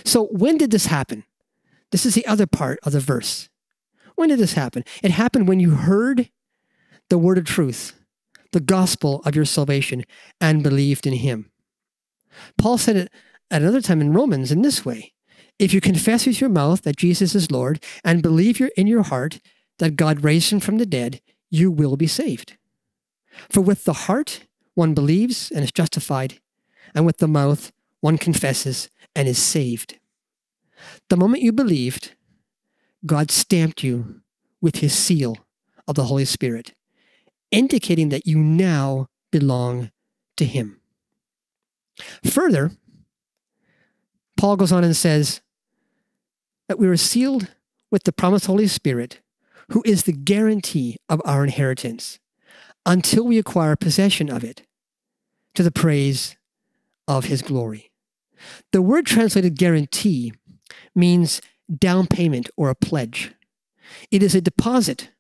So, 0.05 0.27
when 0.27 0.57
did 0.57 0.71
this 0.71 0.85
happen? 0.85 1.23
This 1.91 2.05
is 2.05 2.15
the 2.15 2.25
other 2.25 2.47
part 2.47 2.79
of 2.83 2.91
the 2.93 2.99
verse. 2.99 3.49
When 4.15 4.29
did 4.29 4.39
this 4.39 4.53
happen? 4.53 4.83
It 5.01 5.11
happened 5.11 5.47
when 5.47 5.59
you 5.59 5.71
heard 5.71 6.29
the 7.09 7.17
word 7.17 7.37
of 7.37 7.45
truth, 7.45 7.93
the 8.53 8.59
gospel 8.59 9.21
of 9.25 9.35
your 9.35 9.45
salvation, 9.45 10.05
and 10.39 10.63
believed 10.63 11.05
in 11.05 11.13
him. 11.13 11.51
Paul 12.57 12.77
said 12.77 12.95
it 12.95 13.11
at 13.51 13.61
another 13.61 13.81
time 13.81 14.01
in 14.01 14.13
Romans 14.13 14.51
in 14.51 14.61
this 14.61 14.85
way 14.85 15.13
If 15.59 15.73
you 15.73 15.81
confess 15.81 16.25
with 16.25 16.41
your 16.41 16.49
mouth 16.49 16.81
that 16.83 16.97
Jesus 16.97 17.35
is 17.35 17.51
Lord 17.51 17.83
and 18.03 18.23
believe 18.23 18.61
in 18.77 18.87
your 18.87 19.03
heart 19.03 19.39
that 19.79 19.95
God 19.95 20.23
raised 20.23 20.51
him 20.51 20.59
from 20.59 20.77
the 20.77 20.85
dead, 20.85 21.21
you 21.49 21.69
will 21.69 21.97
be 21.97 22.07
saved. 22.07 22.57
For 23.49 23.61
with 23.61 23.83
the 23.83 23.93
heart 23.93 24.47
one 24.75 24.93
believes 24.93 25.51
and 25.51 25.63
is 25.63 25.71
justified, 25.71 26.39
and 26.95 27.05
with 27.05 27.17
the 27.17 27.27
mouth 27.27 27.71
one 28.01 28.17
confesses 28.17 28.89
and 29.15 29.27
is 29.27 29.41
saved. 29.41 29.99
The 31.09 31.17
moment 31.17 31.43
you 31.43 31.51
believed, 31.51 32.15
God 33.05 33.31
stamped 33.31 33.83
you 33.83 34.21
with 34.61 34.77
his 34.77 34.93
seal 34.93 35.37
of 35.87 35.95
the 35.95 36.05
Holy 36.05 36.25
Spirit, 36.25 36.73
indicating 37.53 38.09
that 38.09 38.25
you 38.25 38.37
now 38.37 39.07
belong 39.31 39.91
to 40.35 40.43
him. 40.43 40.81
Further, 42.25 42.71
Paul 44.35 44.57
goes 44.57 44.71
on 44.71 44.83
and 44.83 44.95
says 44.95 45.41
that 46.67 46.79
we 46.79 46.87
were 46.87 46.97
sealed 46.97 47.53
with 47.91 48.03
the 48.03 48.11
promised 48.11 48.47
Holy 48.47 48.67
Spirit, 48.67 49.21
who 49.69 49.83
is 49.85 50.03
the 50.03 50.11
guarantee 50.11 50.97
of 51.07 51.21
our 51.23 51.43
inheritance 51.43 52.19
until 52.85 53.23
we 53.23 53.37
acquire 53.37 53.75
possession 53.75 54.29
of 54.29 54.43
it 54.43 54.63
to 55.53 55.61
the 55.61 55.71
praise 55.71 56.35
of 57.07 57.25
his 57.25 57.43
glory. 57.43 57.91
The 58.71 58.81
word 58.81 59.05
translated 59.05 59.57
guarantee 59.57 60.33
means 60.95 61.39
down 61.73 62.07
payment 62.07 62.49
or 62.57 62.69
a 62.69 62.75
pledge. 62.75 63.33
It 64.09 64.23
is 64.23 64.33
a 64.33 64.41
deposit 64.41 65.11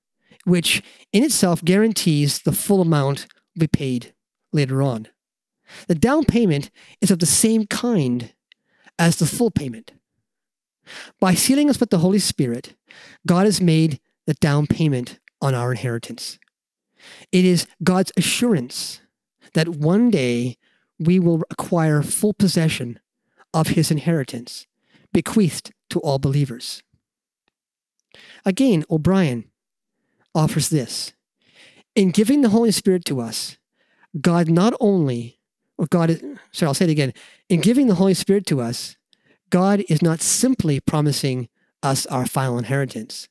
which 0.45 0.83
in 1.11 1.23
itself 1.23 1.63
guarantees 1.63 2.39
the 2.39 2.51
full 2.51 2.81
amount 2.81 3.27
will 3.55 3.61
be 3.61 3.67
paid 3.67 4.13
later 4.51 4.81
on. 4.81 5.07
The 5.87 5.95
down 5.95 6.25
payment 6.25 6.69
is 7.01 7.11
of 7.11 7.19
the 7.19 7.25
same 7.25 7.65
kind 7.67 8.33
as 8.99 9.17
the 9.17 9.25
full 9.25 9.51
payment. 9.51 9.93
By 11.19 11.33
sealing 11.33 11.69
us 11.69 11.79
with 11.79 11.89
the 11.89 11.99
Holy 11.99 12.19
Spirit, 12.19 12.75
God 13.25 13.45
has 13.45 13.61
made 13.61 13.99
the 14.27 14.33
down 14.35 14.67
payment 14.67 15.19
on 15.41 15.55
our 15.55 15.71
inheritance. 15.71 16.39
It 17.31 17.45
is 17.45 17.67
God's 17.83 18.11
assurance 18.17 19.01
that 19.53 19.69
one 19.69 20.09
day 20.09 20.57
we 20.99 21.19
will 21.19 21.43
acquire 21.49 22.01
full 22.01 22.33
possession 22.33 22.99
of 23.53 23.69
his 23.69 23.91
inheritance, 23.91 24.67
bequeathed 25.11 25.73
to 25.89 25.99
all 25.99 26.19
believers. 26.19 26.81
Again, 28.45 28.83
O'Brien 28.89 29.45
offers 30.35 30.69
this. 30.69 31.13
In 31.95 32.11
giving 32.11 32.41
the 32.41 32.49
Holy 32.49 32.71
Spirit 32.71 33.05
to 33.05 33.19
us, 33.19 33.57
God 34.19 34.49
not 34.49 34.73
only, 34.79 35.39
or 35.77 35.87
God 35.87 36.09
is, 36.09 36.21
sorry, 36.51 36.67
I'll 36.67 36.73
say 36.73 36.85
it 36.85 36.91
again. 36.91 37.13
In 37.49 37.61
giving 37.61 37.87
the 37.87 37.95
Holy 37.95 38.13
Spirit 38.13 38.45
to 38.47 38.61
us, 38.61 38.97
God 39.49 39.83
is 39.89 40.01
not 40.01 40.21
simply 40.21 40.79
promising 40.79 41.49
us 41.83 42.05
our 42.07 42.25
final 42.25 42.57
inheritance, 42.57 43.27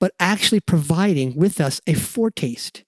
but 0.00 0.12
actually 0.18 0.60
providing 0.60 1.36
with 1.36 1.60
us 1.60 1.80
a 1.86 1.94
foretaste, 1.94 2.84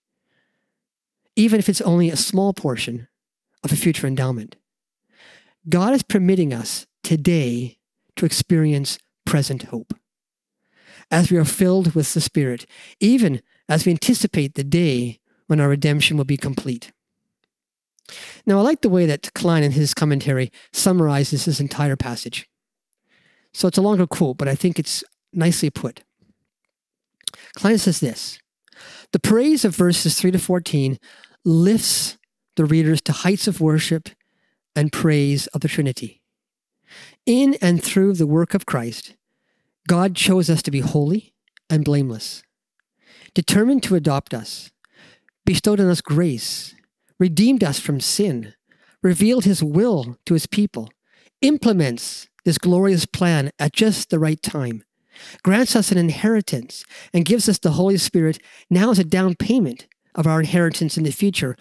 even 1.37 1.59
if 1.59 1.69
it's 1.69 1.81
only 1.83 2.11
a 2.11 2.17
small 2.17 2.53
portion 2.53 3.07
of 3.63 3.71
a 3.71 3.77
future 3.77 4.07
endowment. 4.07 4.57
God 5.69 5.95
is 5.95 6.03
permitting 6.03 6.53
us 6.53 6.87
today 7.03 7.79
to 8.17 8.27
experience 8.27 8.99
present 9.25 9.65
hope. 9.65 9.95
As 11.11 11.31
we 11.31 11.37
are 11.37 11.45
filled 11.45 11.95
with 11.95 12.13
the 12.15 12.21
Spirit, 12.21 12.67
even 13.01 13.43
as 13.69 13.85
we 13.85 13.93
anticipate 13.93 14.55
the 14.55 14.65
day 14.65 15.21
when 15.47 15.61
our 15.61 15.69
redemption 15.69 16.17
will 16.17 16.25
be 16.25 16.37
complete. 16.37 16.93
Now, 18.47 18.59
I 18.59 18.63
like 18.63 18.83
the 18.83 18.89
way 18.89 19.07
that 19.07 19.33
Klein 19.35 19.63
in 19.63 19.73
his 19.73 19.95
commentary 19.95 20.53
summarizes 20.73 21.45
this 21.45 21.61
entire 21.61 21.97
passage. 21.97 22.49
So 23.53 23.69
it's 23.69 23.79
a 23.79 23.83
longer 23.83 24.07
quote, 24.07 24.37
but 24.37 24.49
I 24.49 24.55
think 24.55 24.79
it's 24.79 25.05
nicely 25.33 25.71
put. 25.71 26.03
Klein 27.55 27.79
says 27.79 28.01
this 28.01 28.39
The 29.13 29.21
praise 29.21 29.65
of 29.65 29.77
verses 29.77 30.19
3 30.19 30.33
to 30.33 30.39
14 30.39 30.99
lifts 31.45 32.19
the 32.57 32.65
readers 32.65 33.01
to 33.03 33.13
heights 33.13 33.49
of 33.49 33.61
worship 33.61 34.09
and 34.77 34.93
praise 34.93 35.47
of 35.49 35.61
the 35.61 35.69
Trinity. 35.69 36.21
In 37.27 37.57
and 37.63 37.83
through 37.83 38.15
the 38.15 38.27
work 38.27 38.55
of 38.55 38.67
Christ, 38.67 39.15
God 39.87 40.17
chose 40.17 40.49
us 40.49 40.63
to 40.63 40.71
be 40.71 40.81
holy 40.81 41.35
and 41.69 41.85
blameless, 41.85 42.43
determined 43.35 43.83
to 43.85 43.95
adopt 43.95 44.33
us, 44.33 44.71
bestowed 45.45 45.81
on 45.81 45.89
us 45.89 46.01
grace, 46.01 46.75
redeemed 47.19 47.63
us 47.63 47.79
from 47.79 48.01
sin, 48.01 48.55
revealed 49.03 49.45
his 49.45 49.63
will 49.63 50.17
to 50.25 50.35
his 50.35 50.47
people, 50.47 50.91
implements 51.43 52.29
this 52.45 52.59
glorious 52.59 53.07
plan 53.07 53.51
at 53.59 53.73
just 53.73 54.11
the 54.11 54.19
right 54.19 54.43
time, 54.43 54.83
grants 55.43 55.77
us 55.77 55.93
an 55.93 55.99
inheritance, 55.99 56.85
and 57.13 57.25
gives 57.25 57.49
us 57.49 57.59
the 57.59 57.73
Holy 57.73 57.99
Spirit 57.99 58.39
now 58.71 58.91
as 58.91 58.99
a 58.99 59.05
down 59.05 59.35
payment 59.35 59.87
of 60.15 60.27
our 60.27 60.41
inheritance 60.41 60.97
in 60.97 61.05
the 61.05 61.11
future, 61.11 61.57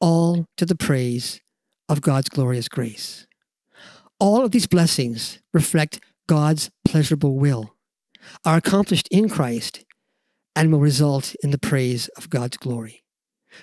all 0.00 0.46
to 0.56 0.66
the 0.66 0.74
praise 0.74 1.40
of 1.88 2.00
God's 2.00 2.28
glorious 2.28 2.68
grace. 2.68 3.26
All 4.18 4.44
of 4.44 4.50
these 4.50 4.66
blessings 4.66 5.40
reflect 5.52 6.00
God's 6.26 6.70
pleasurable 6.84 7.36
will, 7.36 7.76
are 8.44 8.56
accomplished 8.56 9.08
in 9.10 9.28
Christ, 9.28 9.84
and 10.54 10.70
will 10.70 10.80
result 10.80 11.34
in 11.42 11.50
the 11.50 11.58
praise 11.58 12.08
of 12.16 12.30
God's 12.30 12.56
glory. 12.56 13.02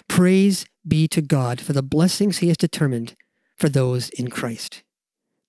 Praise 0.08 0.66
be 0.88 1.08
to 1.08 1.22
God 1.22 1.62
for 1.62 1.74
the 1.74 1.84
blessings 1.84 2.40
he 2.40 2.48
has 2.48 2.58
determined 2.58 3.16
for 3.58 3.70
those 3.70 4.10
in 4.10 4.30
Christ. 4.30 4.84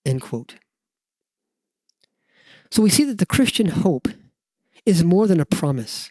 End 0.04 0.22
quote. 0.22 0.56
So 2.70 2.82
we 2.82 2.90
see 2.90 3.04
that 3.04 3.18
the 3.18 3.26
Christian 3.26 3.66
hope 3.66 4.08
is 4.86 5.04
more 5.04 5.26
than 5.26 5.40
a 5.40 5.46
promise, 5.46 6.10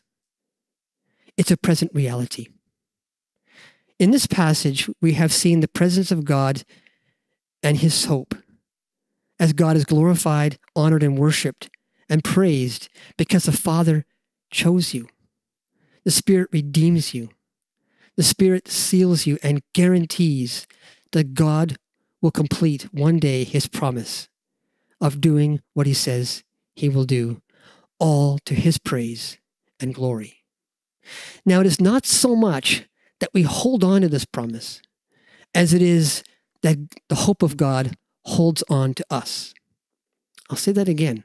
it's 1.37 1.51
a 1.51 1.57
present 1.57 1.91
reality. 1.93 2.47
In 3.97 4.11
this 4.11 4.27
passage, 4.27 4.89
we 5.01 5.13
have 5.13 5.33
seen 5.33 5.59
the 5.59 5.67
presence 5.67 6.11
of 6.11 6.23
God 6.23 6.63
and 7.61 7.77
his 7.77 8.05
hope 8.05 8.35
as 9.39 9.53
God 9.53 9.75
is 9.75 9.85
glorified, 9.85 10.59
honored, 10.75 11.03
and 11.03 11.17
worshiped 11.17 11.69
and 12.09 12.23
praised 12.23 12.89
because 13.17 13.43
the 13.43 13.51
Father 13.51 14.05
chose 14.51 14.93
you. 14.93 15.07
The 16.03 16.11
Spirit 16.11 16.49
redeems 16.51 17.13
you. 17.13 17.29
The 18.17 18.23
Spirit 18.23 18.67
seals 18.67 19.25
you 19.25 19.37
and 19.41 19.61
guarantees 19.73 20.67
that 21.11 21.33
God 21.33 21.77
will 22.21 22.31
complete 22.31 22.93
one 22.93 23.19
day 23.19 23.43
his 23.43 23.67
promise 23.67 24.27
of 24.99 25.21
doing 25.21 25.61
what 25.73 25.87
he 25.87 25.93
says 25.93 26.43
he 26.75 26.89
will 26.89 27.05
do, 27.05 27.41
all 27.99 28.39
to 28.45 28.55
his 28.55 28.77
praise 28.77 29.37
and 29.79 29.93
glory. 29.93 30.43
Now, 31.45 31.61
it 31.61 31.65
is 31.65 31.79
not 31.79 32.05
so 32.05 32.35
much 32.35 32.85
that 33.19 33.29
we 33.33 33.43
hold 33.43 33.83
on 33.83 34.01
to 34.01 34.09
this 34.09 34.25
promise 34.25 34.81
as 35.55 35.73
it 35.73 35.81
is 35.81 36.23
that 36.61 36.77
the 37.07 37.15
hope 37.15 37.41
of 37.41 37.57
God 37.57 37.95
holds 38.29 38.63
on 38.69 38.93
to 38.93 39.05
us. 39.09 39.53
I'll 40.49 40.57
say 40.57 40.71
that 40.71 40.89
again. 40.89 41.23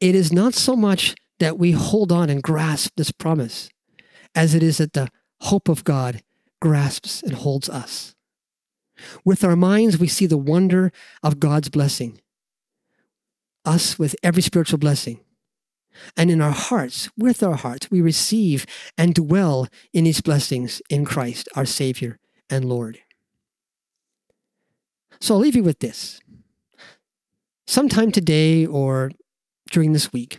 It 0.00 0.14
is 0.14 0.32
not 0.32 0.54
so 0.54 0.76
much 0.76 1.14
that 1.38 1.58
we 1.58 1.72
hold 1.72 2.12
on 2.12 2.30
and 2.30 2.42
grasp 2.42 2.92
this 2.96 3.10
promise 3.10 3.68
as 4.34 4.54
it 4.54 4.62
is 4.62 4.78
that 4.78 4.92
the 4.92 5.08
hope 5.42 5.68
of 5.68 5.84
God 5.84 6.22
grasps 6.60 7.22
and 7.22 7.34
holds 7.34 7.68
us. 7.68 8.14
With 9.24 9.44
our 9.44 9.56
minds, 9.56 9.98
we 9.98 10.08
see 10.08 10.26
the 10.26 10.38
wonder 10.38 10.92
of 11.22 11.40
God's 11.40 11.68
blessing, 11.68 12.20
us 13.64 13.98
with 13.98 14.14
every 14.22 14.42
spiritual 14.42 14.78
blessing. 14.78 15.20
And 16.16 16.30
in 16.30 16.40
our 16.40 16.50
hearts, 16.50 17.08
with 17.16 17.42
our 17.42 17.56
hearts, 17.56 17.90
we 17.90 18.00
receive 18.00 18.66
and 18.98 19.14
dwell 19.14 19.68
in 19.92 20.04
these 20.04 20.20
blessings 20.20 20.82
in 20.90 21.04
Christ, 21.04 21.48
our 21.54 21.66
Savior 21.66 22.18
and 22.50 22.64
Lord. 22.64 23.03
So 25.24 25.32
I'll 25.32 25.40
leave 25.40 25.56
you 25.56 25.62
with 25.62 25.78
this. 25.78 26.20
Sometime 27.66 28.12
today 28.12 28.66
or 28.66 29.10
during 29.70 29.94
this 29.94 30.12
week, 30.12 30.38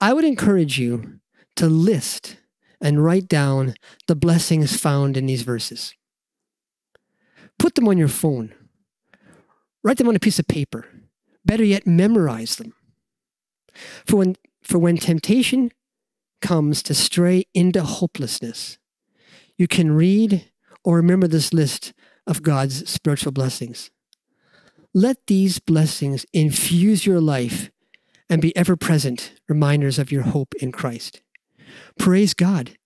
I 0.00 0.14
would 0.14 0.24
encourage 0.24 0.78
you 0.78 1.20
to 1.56 1.66
list 1.66 2.38
and 2.80 3.04
write 3.04 3.28
down 3.28 3.74
the 4.06 4.16
blessings 4.16 4.74
found 4.74 5.18
in 5.18 5.26
these 5.26 5.42
verses. 5.42 5.92
Put 7.58 7.74
them 7.74 7.88
on 7.88 7.98
your 7.98 8.08
phone. 8.08 8.54
Write 9.84 9.98
them 9.98 10.08
on 10.08 10.16
a 10.16 10.18
piece 10.18 10.38
of 10.38 10.48
paper. 10.48 10.86
Better 11.44 11.64
yet, 11.64 11.86
memorize 11.86 12.56
them. 12.56 12.72
For 14.06 14.16
when, 14.16 14.36
for 14.62 14.78
when 14.78 14.96
temptation 14.96 15.72
comes 16.40 16.82
to 16.84 16.94
stray 16.94 17.44
into 17.52 17.82
hopelessness, 17.82 18.78
you 19.58 19.68
can 19.68 19.92
read 19.92 20.50
or 20.82 20.96
remember 20.96 21.28
this 21.28 21.52
list 21.52 21.92
of 22.26 22.42
God's 22.42 22.88
spiritual 22.88 23.32
blessings. 23.32 23.90
Let 24.92 25.26
these 25.26 25.58
blessings 25.58 26.26
infuse 26.32 27.06
your 27.06 27.20
life 27.20 27.70
and 28.28 28.42
be 28.42 28.56
ever 28.56 28.76
present 28.76 29.32
reminders 29.48 29.98
of 29.98 30.12
your 30.12 30.22
hope 30.22 30.54
in 30.60 30.72
Christ. 30.72 31.22
Praise 31.98 32.34
God. 32.34 32.76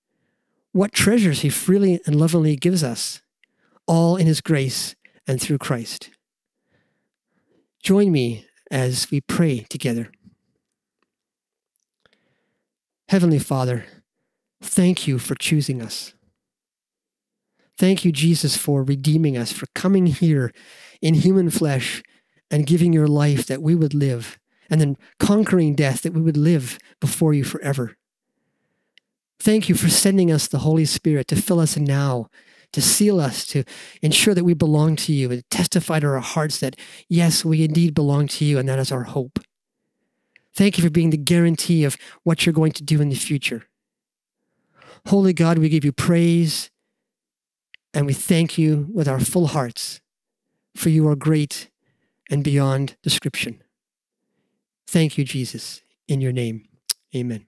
What 0.72 0.92
treasures 0.92 1.40
He 1.40 1.50
freely 1.50 2.00
and 2.06 2.16
lovingly 2.16 2.56
gives 2.56 2.82
us, 2.82 3.22
all 3.86 4.16
in 4.16 4.26
His 4.26 4.40
grace 4.40 4.94
and 5.26 5.40
through 5.40 5.58
Christ. 5.58 6.10
Join 7.82 8.10
me 8.10 8.46
as 8.70 9.10
we 9.10 9.20
pray 9.20 9.60
together. 9.68 10.10
Heavenly 13.08 13.38
Father, 13.38 13.84
thank 14.62 15.06
you 15.06 15.18
for 15.18 15.34
choosing 15.34 15.82
us. 15.82 16.14
Thank 17.76 18.04
you, 18.04 18.12
Jesus, 18.12 18.56
for 18.56 18.82
redeeming 18.82 19.36
us, 19.36 19.52
for 19.52 19.66
coming 19.74 20.06
here 20.06 20.52
in 21.02 21.14
human 21.14 21.50
flesh 21.50 22.02
and 22.50 22.66
giving 22.66 22.92
your 22.92 23.08
life 23.08 23.46
that 23.46 23.62
we 23.62 23.74
would 23.74 23.94
live, 23.94 24.38
and 24.70 24.80
then 24.80 24.96
conquering 25.18 25.74
death 25.74 26.02
that 26.02 26.12
we 26.12 26.22
would 26.22 26.36
live 26.36 26.78
before 27.00 27.34
you 27.34 27.42
forever. 27.42 27.96
Thank 29.40 29.68
you 29.68 29.74
for 29.74 29.88
sending 29.88 30.30
us 30.30 30.46
the 30.46 30.58
Holy 30.58 30.84
Spirit 30.84 31.26
to 31.28 31.36
fill 31.36 31.58
us 31.58 31.76
now, 31.76 32.28
to 32.72 32.80
seal 32.80 33.20
us, 33.20 33.44
to 33.46 33.64
ensure 34.02 34.34
that 34.34 34.44
we 34.44 34.54
belong 34.54 34.94
to 34.96 35.12
you, 35.12 35.30
and 35.32 35.42
testify 35.50 35.98
to 36.00 36.06
our 36.06 36.20
hearts 36.20 36.60
that, 36.60 36.76
yes, 37.08 37.44
we 37.44 37.64
indeed 37.64 37.94
belong 37.94 38.28
to 38.28 38.44
you, 38.44 38.58
and 38.58 38.68
that 38.68 38.78
is 38.78 38.92
our 38.92 39.04
hope. 39.04 39.40
Thank 40.54 40.78
you 40.78 40.84
for 40.84 40.90
being 40.90 41.10
the 41.10 41.16
guarantee 41.16 41.82
of 41.82 41.96
what 42.22 42.46
you're 42.46 42.52
going 42.52 42.72
to 42.72 42.84
do 42.84 43.00
in 43.00 43.08
the 43.08 43.16
future. 43.16 43.64
Holy 45.08 45.32
God, 45.32 45.58
we 45.58 45.68
give 45.68 45.84
you 45.84 45.92
praise 45.92 46.70
and 47.94 48.06
we 48.06 48.12
thank 48.12 48.58
you 48.58 48.88
with 48.92 49.08
our 49.08 49.20
full 49.20 49.46
hearts, 49.48 50.00
for 50.76 50.88
you 50.88 51.08
are 51.08 51.16
great 51.16 51.70
and 52.28 52.42
beyond 52.42 52.96
description. 53.02 53.62
Thank 54.86 55.16
you, 55.16 55.24
Jesus. 55.24 55.82
In 56.08 56.20
your 56.20 56.32
name, 56.32 56.66
amen. 57.14 57.46